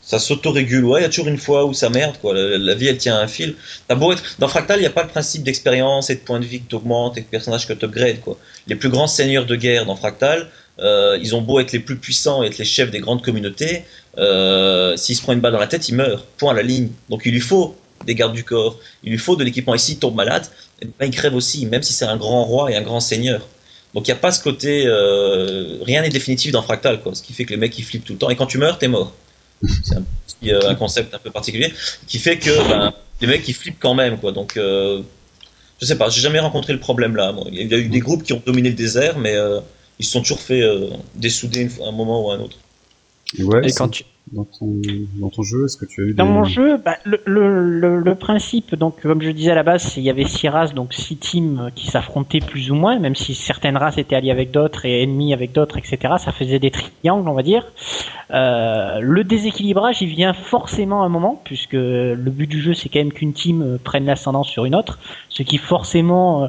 ça 0.01 0.17
s'autorégule. 0.17 0.85
Ouais, 0.85 1.01
il 1.01 1.03
y 1.03 1.05
a 1.05 1.09
toujours 1.09 1.27
une 1.27 1.37
fois 1.37 1.65
où 1.65 1.73
ça 1.73 1.91
merde, 1.91 2.15
quoi. 2.19 2.33
La, 2.33 2.73
vie, 2.73 2.87
elle 2.87 2.97
tient 2.97 3.19
un 3.19 3.27
fil. 3.27 3.53
T'as 3.87 3.93
beau 3.93 4.11
être... 4.11 4.23
Dans 4.39 4.47
Fractal, 4.47 4.79
il 4.79 4.81
n'y 4.81 4.87
a 4.87 4.91
pas 4.91 5.03
le 5.03 5.09
principe 5.09 5.43
d'expérience 5.43 6.09
et 6.09 6.15
de 6.15 6.21
points 6.21 6.39
de 6.39 6.45
vie 6.45 6.61
que 6.61 6.67
t'augmentes 6.67 7.19
et 7.19 7.21
de 7.21 7.27
personnages 7.27 7.67
que 7.67 7.73
t'upgrades, 7.73 8.19
quoi. 8.21 8.35
Les 8.65 8.75
plus 8.75 8.89
grands 8.89 9.05
seigneurs 9.05 9.45
de 9.45 9.55
guerre 9.55 9.85
dans 9.85 9.95
Fractal, 9.95 10.49
euh, 10.79 11.19
ils 11.21 11.35
ont 11.35 11.41
beau 11.41 11.59
être 11.59 11.73
les 11.73 11.79
plus 11.79 11.97
puissants 11.97 12.41
et 12.41 12.47
être 12.47 12.57
les 12.57 12.65
chefs 12.65 12.89
des 12.89 13.01
grandes 13.01 13.21
communautés, 13.21 13.83
euh, 14.17 14.97
s'ils 14.97 15.15
se 15.15 15.21
prend 15.21 15.33
une 15.33 15.41
balle 15.41 15.53
dans 15.53 15.59
la 15.59 15.67
tête, 15.67 15.87
ils 15.89 15.95
meurent. 15.95 16.25
Point 16.37 16.53
à 16.53 16.55
la 16.55 16.63
ligne. 16.63 16.89
Donc 17.09 17.21
il 17.25 17.31
lui 17.31 17.39
faut 17.39 17.75
des 18.05 18.15
gardes 18.15 18.33
du 18.33 18.43
corps, 18.43 18.77
il 19.03 19.11
lui 19.11 19.17
faut 19.17 19.35
de 19.35 19.43
l'équipement. 19.43 19.75
Et 19.75 19.77
s'il 19.77 19.99
tombe 19.99 20.15
malade, 20.15 20.45
eh 20.81 20.87
ben, 20.99 21.05
il 21.05 21.11
crève 21.11 21.35
aussi, 21.35 21.65
même 21.65 21.83
si 21.83 21.93
c'est 21.93 22.05
un 22.05 22.17
grand 22.17 22.43
roi 22.45 22.71
et 22.71 22.75
un 22.75 22.81
grand 22.81 22.99
seigneur. 22.99 23.47
Donc 23.93 24.07
il 24.07 24.11
n'y 24.11 24.17
a 24.17 24.21
pas 24.21 24.31
ce 24.31 24.41
côté... 24.41 24.83
Euh, 24.85 25.79
rien 25.81 26.01
n'est 26.01 26.09
définitif 26.09 26.51
dans 26.51 26.61
Fractal, 26.61 27.01
quoi. 27.01 27.15
Ce 27.15 27.23
qui 27.23 27.33
fait 27.33 27.45
que 27.45 27.51
les 27.51 27.57
mecs, 27.57 27.77
ils 27.77 27.83
flippent 27.83 28.05
tout 28.05 28.13
le 28.13 28.19
temps. 28.19 28.29
Et 28.29 28.35
quand 28.35 28.45
tu 28.45 28.57
meurs, 28.57 28.77
t'es 28.77 28.87
mort. 28.87 29.13
C'est 29.83 29.95
un, 29.95 30.69
un, 30.69 30.75
concept 30.75 31.13
un 31.13 31.19
peu 31.19 31.31
particulier 31.31 31.73
qui 32.07 32.17
fait 32.17 32.37
que 32.37 32.49
ben, 32.69 32.93
les 33.21 33.27
mecs 33.27 33.47
ils 33.47 33.53
flippent 33.53 33.79
quand 33.79 33.93
même 33.93 34.17
quoi. 34.17 34.31
Donc 34.31 34.57
euh, 34.57 35.01
je 35.81 35.85
sais 35.85 35.97
pas, 35.97 36.09
j'ai 36.09 36.21
jamais 36.21 36.39
rencontré 36.39 36.73
le 36.73 36.79
problème 36.79 37.15
là. 37.15 37.33
Il 37.51 37.67
y 37.67 37.73
a 37.73 37.77
eu 37.77 37.89
des 37.89 37.99
groupes 37.99 38.23
qui 38.23 38.33
ont 38.33 38.41
dominé 38.45 38.69
le 38.69 38.75
désert, 38.75 39.17
mais 39.17 39.35
euh, 39.35 39.59
ils 39.97 40.05
se 40.05 40.11
sont 40.11 40.21
toujours 40.21 40.41
fait 40.41 40.61
euh, 40.61 40.89
dessouder 41.15 41.69
un 41.85 41.91
moment 41.91 42.27
ou 42.27 42.31
un 42.31 42.39
autre. 42.39 42.57
Ouais, 43.39 43.67
Et 43.67 43.73
quand 43.73 43.89
tu 43.89 44.03
dans 44.31 44.45
ton, 44.45 44.81
dans 45.15 45.29
ton 45.29 45.43
jeu 45.43 45.65
Est-ce 45.65 45.77
que 45.77 45.85
tu 45.85 46.01
as 46.01 46.05
eu 46.05 46.13
Dans 46.13 46.25
mon 46.25 46.43
jeu, 46.43 46.77
bah, 46.77 46.95
le, 47.03 47.19
le, 47.25 47.99
le, 47.99 48.15
principe, 48.15 48.75
donc 48.75 49.01
comme 49.01 49.21
je 49.21 49.31
disais 49.31 49.51
à 49.51 49.55
la 49.55 49.63
base, 49.63 49.95
il 49.97 50.03
y 50.03 50.09
avait 50.09 50.25
six 50.25 50.49
races, 50.49 50.73
donc 50.73 50.93
six 50.93 51.17
teams 51.17 51.71
qui 51.75 51.87
s'affrontaient 51.87 52.39
plus 52.39 52.71
ou 52.71 52.75
moins, 52.75 52.99
même 52.99 53.15
si 53.15 53.33
certaines 53.33 53.77
races 53.77 53.97
étaient 53.97 54.15
alliées 54.15 54.31
avec 54.31 54.51
d'autres 54.51 54.85
et 54.85 55.03
ennemies 55.03 55.33
avec 55.33 55.51
d'autres, 55.51 55.77
etc. 55.77 56.15
Ça 56.17 56.31
faisait 56.31 56.59
des 56.59 56.71
triangles, 56.71 57.27
on 57.27 57.33
va 57.33 57.43
dire. 57.43 57.65
Euh, 58.31 58.99
le 59.01 59.23
déséquilibrage, 59.23 60.01
il 60.01 60.09
vient 60.09 60.33
forcément 60.33 61.01
à 61.01 61.05
un 61.05 61.09
moment, 61.09 61.41
puisque 61.43 61.73
le 61.73 62.15
but 62.15 62.47
du 62.47 62.61
jeu, 62.61 62.73
c'est 62.73 62.89
quand 62.89 62.99
même 62.99 63.11
qu'une 63.11 63.33
team 63.33 63.61
euh, 63.61 63.77
prenne 63.83 64.05
l'ascendant 64.05 64.43
sur 64.43 64.65
une 64.65 64.75
autre, 64.75 64.99
ce 65.29 65.41
qui 65.41 65.57
forcément, 65.57 66.43
euh, 66.43 66.47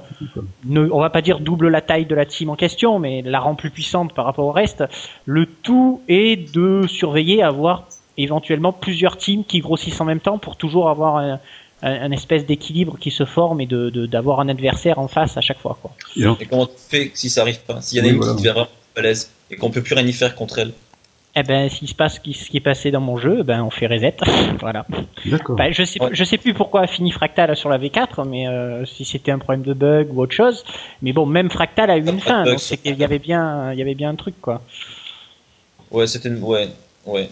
ne, 0.66 0.88
on 0.90 1.00
va 1.00 1.08
pas 1.08 1.22
dire 1.22 1.40
double 1.40 1.68
la 1.68 1.80
taille 1.80 2.04
de 2.04 2.14
la 2.14 2.26
team 2.26 2.50
en 2.50 2.56
question, 2.56 2.98
mais 2.98 3.22
la 3.22 3.40
rend 3.40 3.54
plus 3.54 3.70
puissante 3.70 4.12
par 4.12 4.26
rapport 4.26 4.44
au 4.44 4.52
reste. 4.52 4.84
Le 5.24 5.46
tout 5.46 6.02
est 6.08 6.52
de 6.54 6.86
surveiller, 6.86 7.42
avoir 7.42 7.69
éventuellement 8.16 8.72
plusieurs 8.72 9.16
teams 9.16 9.44
qui 9.44 9.60
grossissent 9.60 10.00
en 10.00 10.04
même 10.04 10.20
temps 10.20 10.38
pour 10.38 10.56
toujours 10.56 10.88
avoir 10.90 11.16
un, 11.16 11.40
un- 11.82 12.02
un 12.06 12.10
espèce 12.12 12.44
d'équilibre 12.44 12.98
qui 12.98 13.10
se 13.10 13.24
forme 13.24 13.60
et 13.60 13.66
de 13.66 13.90
de- 13.90 14.06
d'avoir 14.06 14.40
un 14.40 14.48
adversaire 14.48 14.98
en 14.98 15.08
face 15.08 15.36
à 15.36 15.40
chaque 15.40 15.58
fois. 15.60 15.78
Quoi. 15.80 15.92
Et 16.40 16.46
comment 16.46 16.66
tu 16.66 16.72
fais 16.88 17.10
si 17.14 17.30
ça 17.30 17.42
arrive 17.42 17.60
pas 17.60 17.80
S'il 17.80 17.98
y 17.98 18.00
en 18.00 18.04
a 18.04 18.06
Oui, 18.08 18.12
une 18.14 18.18
voilà. 18.18 18.32
qui 18.34 18.38
devient 18.42 18.52
vraiment 18.54 18.68
balèze 18.96 19.30
et 19.50 19.56
qu'on 19.56 19.70
peut 19.70 19.82
plus 19.82 19.94
rien 19.94 20.06
y 20.06 20.12
faire 20.12 20.34
contre 20.34 20.58
elle? 20.58 20.72
Eh 21.36 21.44
ben, 21.44 21.68
s'il 21.70 21.86
se 21.88 21.94
passe 21.94 22.16
ce 22.16 22.20
qui, 22.20 22.34
ce 22.34 22.50
qui 22.50 22.56
est 22.56 22.66
passé 22.72 22.90
dans 22.90 23.00
mon 23.00 23.16
jeu, 23.16 23.44
ben 23.44 23.62
on 23.62 23.70
fait 23.70 23.86
reset. 23.86 24.16
voilà. 24.60 24.84
d'accord. 25.24 25.54
Bah, 25.56 25.70
je 25.70 25.84
sais, 25.84 26.02
Ouais. 26.02 26.08
je 26.12 26.24
sais 26.24 26.38
plus 26.38 26.54
pourquoi 26.54 26.80
a 26.82 26.86
fini 26.88 27.12
Fractal 27.12 27.54
sur 27.56 27.68
la 27.70 27.78
V4, 27.78 28.26
mais 28.26 28.48
euh, 28.48 28.84
si 28.84 29.04
c'était 29.04 29.30
un 29.30 29.38
problème 29.38 29.62
de 29.62 29.72
bug 29.72 30.08
ou 30.12 30.22
autre 30.22 30.34
chose. 30.34 30.64
Mais 31.02 31.12
bon, 31.12 31.26
même 31.26 31.48
Fractal 31.48 31.88
a 31.88 31.98
eu 31.98 32.02
Pas 32.04 32.10
une 32.10 32.20
fin, 32.20 32.42
donc 32.44 32.58
c'est 32.58 32.78
qu'il 32.78 32.98
y 32.98 33.04
avait 33.04 33.20
bien, 33.20 33.72
il 33.72 33.78
y 33.78 33.82
avait 33.82 33.94
bien 33.94 34.10
un 34.10 34.16
truc 34.16 34.34
quoi. 34.42 34.60
Ouais, 35.92 36.06
c'était 36.08 36.28
une... 36.30 36.42
Ouais, 36.42 36.68
ouais. 37.06 37.28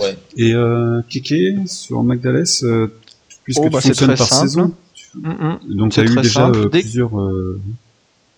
Ouais. 0.00 0.16
Et 0.36 0.52
euh, 0.54 1.00
Kéké, 1.08 1.56
sur 1.66 2.02
Magdalès, 2.02 2.62
euh, 2.64 2.92
puisque 3.44 3.60
Oh, 3.60 3.64
tu 3.64 3.70
bah, 3.70 3.80
c'est 3.80 3.88
fonctionnes 3.88 4.08
très 4.10 4.16
par 4.18 4.26
simple. 4.28 4.48
saison, 4.48 4.74
Mm, 5.14 5.30
mm. 5.30 5.58
donc 5.76 5.92
tu 5.92 6.00
as 6.00 6.04
C'est 6.04 6.10
eu 6.10 6.14
très 6.14 6.22
déjà 6.22 6.40
simple. 6.46 6.58
euh, 6.58 6.68
Dès- 6.68 6.80
plusieurs... 6.80 7.18
euh, 7.20 7.60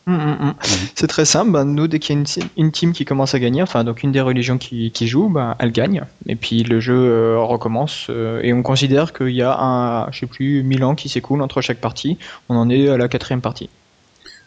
Mm, 0.07 0.13
mm. 0.15 0.55
C'est 0.95 1.07
très 1.07 1.25
simple. 1.27 1.51
bah, 1.51 1.65
nous, 1.65 1.87
dès 1.87 1.99
qu'il 1.99 2.17
y 2.17 2.19
a 2.19 2.25
une, 2.57 2.71
team 2.73 2.93
qui 2.93 3.05
commence 3.05 3.35
à 3.35 3.39
gagner, 3.41 3.61
enfin 3.63 3.85
donc 3.85 4.03
une 4.03 4.11
des 4.13 4.23
religions 4.23 4.57
qui, 4.57 4.91
qui 4.91 5.07
joue, 5.07 5.29
bah, 5.29 5.55
elle 5.59 5.71
gagne. 5.73 6.03
Et 6.27 6.35
puis 6.37 6.63
le 6.63 6.81
jeu 6.81 6.95
euh, 6.97 7.39
recommence. 7.41 8.07
euh, 8.09 8.41
et 8.43 8.53
on 8.55 8.63
considère 8.63 9.13
qu'il 9.13 9.31
y 9.35 9.43
a 9.43 9.55
un, 9.61 10.11
je 10.13 10.21
sais 10.21 10.27
plus, 10.27 10.63
1000 10.63 10.83
ans 10.85 10.95
qui 10.95 11.09
s'écoule 11.11 11.43
entre 11.43 11.61
chaque 11.61 11.81
partie. 11.81 12.17
On 12.49 12.57
en 12.57 12.71
est 12.71 12.89
à 12.89 12.97
la 12.97 13.09
quatrième 13.09 13.43
partie. 13.43 13.69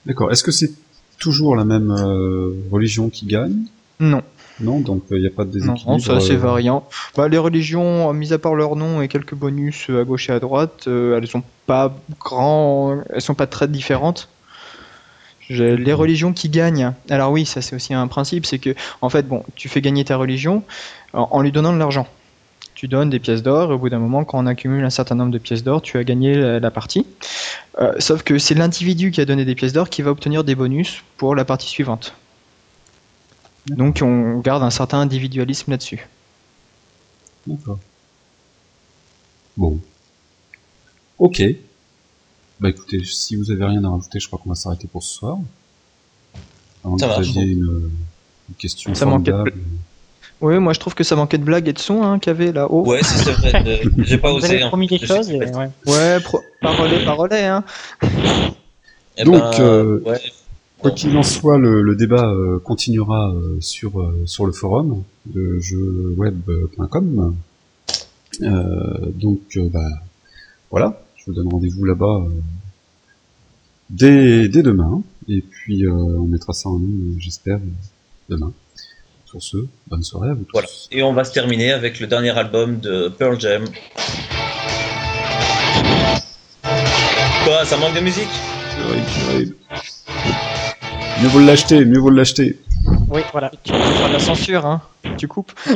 D'accord. 0.08 0.32
Est-ce 0.32 0.44
que 0.44 0.52
c'est 0.52 0.72
toujours 1.20 1.56
la 1.56 1.64
même 1.66 1.92
euh, 1.92 2.54
religion 2.72 3.10
qui 3.10 3.28
gagne? 3.28 3.58
Non, 4.00 4.24
Non, 4.60 4.80
donc 4.80 5.04
il 5.12 5.22
n'y 5.22 5.28
a 5.28 5.32
pas 5.32 5.46
de 5.46 5.58
non, 5.60 5.74
déséquilibre. 5.74 6.02
c'est 6.02 6.12
assez 6.12 6.36
euh, 6.36 6.38
variant. 6.38 6.88
Bah, 7.16 7.28
les 7.28 7.38
religions, 7.38 8.10
euh, 8.10 8.14
mis 8.14 8.34
à 8.34 8.38
part 8.38 8.54
leur 8.56 8.76
nom 8.76 9.02
et 9.02 9.08
quelques 9.08 9.34
bonus 9.34 9.88
euh, 9.90 10.02
à 10.02 10.04
gauche 10.04 10.30
et 10.30 10.34
à 10.34 10.40
droite, 10.40 10.84
euh, 10.88 11.18
elles 11.18 11.28
sont 11.28 11.44
pas 11.66 11.96
grand, 12.20 13.02
elles 13.10 13.22
sont 13.22 13.34
pas 13.34 13.48
très 13.48 13.68
différentes. 13.68 14.30
Les 15.50 15.92
religions 15.94 16.32
qui 16.32 16.48
gagnent. 16.48 16.94
Alors 17.10 17.32
oui, 17.32 17.46
ça 17.46 17.62
c'est 17.62 17.76
aussi 17.76 17.94
un 17.94 18.08
principe, 18.08 18.46
c'est 18.46 18.60
que 18.60 18.74
en 19.02 19.10
fait, 19.10 19.28
bon, 19.28 19.44
tu 19.56 19.68
fais 19.68 19.82
gagner 19.82 20.06
ta 20.06 20.16
religion 20.16 20.64
en, 21.14 21.28
en 21.32 21.42
lui 21.42 21.52
donnant 21.52 21.74
de 21.74 21.78
l'argent. 21.78 22.08
Tu 22.74 22.88
donnes 22.88 23.10
des 23.10 23.20
pièces 23.20 23.44
d'or 23.44 23.72
et 23.72 23.76
au 23.76 23.78
bout 23.78 23.90
d'un 23.90 24.00
moment, 24.00 24.24
quand 24.24 24.40
on 24.40 24.46
accumule 24.48 24.84
un 24.86 24.90
certain 24.90 25.16
nombre 25.16 25.32
de 25.32 25.38
pièces 25.40 25.64
d'or, 25.64 25.82
tu 25.82 25.98
as 25.98 26.04
gagné 26.06 26.36
la, 26.36 26.60
la 26.60 26.72
partie. 26.72 27.06
Euh, 27.80 27.92
sauf 28.00 28.24
que 28.24 28.38
c'est 28.38 28.56
l'individu 28.56 29.12
qui 29.12 29.20
a 29.20 29.26
donné 29.26 29.44
des 29.44 29.56
pièces 29.56 29.74
d'or 29.74 29.90
qui 29.90 30.02
va 30.02 30.12
obtenir 30.12 30.44
des 30.44 30.56
bonus 30.56 31.04
pour 31.18 31.36
la 31.36 31.44
partie 31.44 31.68
suivante. 31.68 32.16
Donc 33.68 34.00
on 34.02 34.40
garde 34.40 34.64
un 34.64 34.70
certain 34.70 35.00
individualisme 35.00 35.72
là-dessus. 35.72 36.08
D'accord. 37.48 37.80
Bon. 39.58 39.80
Ok. 41.20 41.42
Bah 42.60 42.70
écoutez, 42.70 43.04
si 43.04 43.36
vous 43.36 43.52
avez 43.52 43.66
rien 43.66 43.84
à 43.84 43.90
rajouter, 43.90 44.20
je 44.20 44.28
crois 44.28 44.40
qu'on 44.44 44.50
va 44.50 44.56
s'arrêter 44.56 44.88
pour 44.88 45.04
ce 45.04 45.14
soir. 45.16 45.38
Avant 46.84 46.98
Ça 46.98 47.08
que 47.08 47.12
vous 47.14 47.18
marche. 47.20 47.30
aviez 47.38 47.52
une, 47.54 47.92
une 48.50 48.56
question 48.58 48.94
Ça 48.96 49.06
manquait 49.06 49.32
de 49.32 49.38
formidable. 49.38 49.62
Oui, 50.42 50.58
moi 50.58 50.74
je 50.74 50.80
trouve 50.80 50.96
que 50.96 51.04
ça 51.04 51.16
manquait 51.16 51.38
de 51.38 51.44
blagues 51.44 51.68
et 51.68 51.74
de 51.74 51.78
son 51.80 52.02
hein, 52.02 52.18
qu'il 52.18 52.32
y 52.32 52.36
avait 52.36 52.52
là-haut. 52.52 52.84
Ouais, 52.88 53.04
c'est 53.04 53.32
vrai. 53.32 53.64
euh, 53.86 53.90
J'ai 54.00 54.18
pas 54.18 54.32
Vous 54.32 54.38
osé. 54.38 54.48
avez 54.56 54.64
hein. 54.64 54.68
promis 54.70 54.88
des 54.88 54.98
Je 54.98 55.06
choses. 55.06 55.28
sais 55.28 55.36
et- 55.36 55.40
pas. 55.52 55.58
ouais. 55.60 55.70
Ouais, 55.86 56.20
pro- 56.22 56.42
parolé, 56.62 57.06
parolé, 57.06 57.38
hein. 57.44 57.64
Eh 59.18 59.24
Donc, 59.24 59.36
ben, 59.36 59.60
euh, 59.60 60.00
ouais. 60.06 60.20
Quoi 60.82 60.92
qu'il 60.92 61.16
en 61.16 61.22
soit, 61.22 61.60
le, 61.60 61.82
le 61.84 61.96
débat 61.96 62.32
euh, 62.32 62.58
continuera 62.58 63.32
euh, 63.32 63.58
sur 63.60 64.02
euh, 64.02 64.24
sur 64.26 64.48
le 64.48 64.52
forum 64.52 65.04
de 65.28 65.60
jeuweb.com. 65.60 67.36
Euh, 68.42 69.12
donc, 69.14 69.42
euh, 69.58 69.70
bah, 69.70 69.80
voilà, 70.72 71.00
je 71.18 71.26
vous 71.28 71.34
donne 71.34 71.50
rendez-vous 71.50 71.86
là-bas 71.86 72.26
euh, 72.26 72.30
dès, 73.92 74.50
dès 74.50 74.64
demain. 74.64 75.04
Et 75.28 75.42
puis, 75.42 75.86
euh, 75.86 75.92
on 75.92 76.26
mettra 76.26 76.54
ça 76.54 76.70
en 76.70 76.80
ligne, 76.80 77.16
j'espère, 77.20 77.60
demain. 78.30 78.52
Sur 79.26 79.42
ce, 79.44 79.58
bonne 79.88 80.04
soirée 80.04 80.30
à 80.30 80.34
vous 80.34 80.44
tous. 80.46 80.54
Voilà. 80.54 80.68
Et 80.92 81.04
on 81.04 81.14
va 81.14 81.24
se 81.24 81.32
terminer 81.32 81.72
avec 81.72 82.00
le 82.00 82.08
dernier 82.08 82.32
album 82.32 82.80
de 82.80 83.08
Pearl 83.08 83.40
Jam. 83.40 83.66
Quoi, 87.44 87.66
ça 87.66 87.78
manque 87.78 87.96
de 87.96 88.02
musique? 88.02 88.28
Terrible, 88.76 89.06
terrible. 89.28 89.56
Mieux 91.22 91.28
vaut 91.28 91.40
l'acheter, 91.40 91.86
mieux 91.86 92.00
vaut 92.00 92.10
l'acheter. 92.10 92.58
Oui, 93.10 93.22
voilà. 93.32 93.52
Tu 93.64 93.72
peux 93.72 93.78
faire 93.78 94.08
de 94.08 94.14
la 94.14 94.20
censure, 94.20 94.66
hein. 94.66 94.82
Tu 95.18 95.28
coupes. 95.28 95.52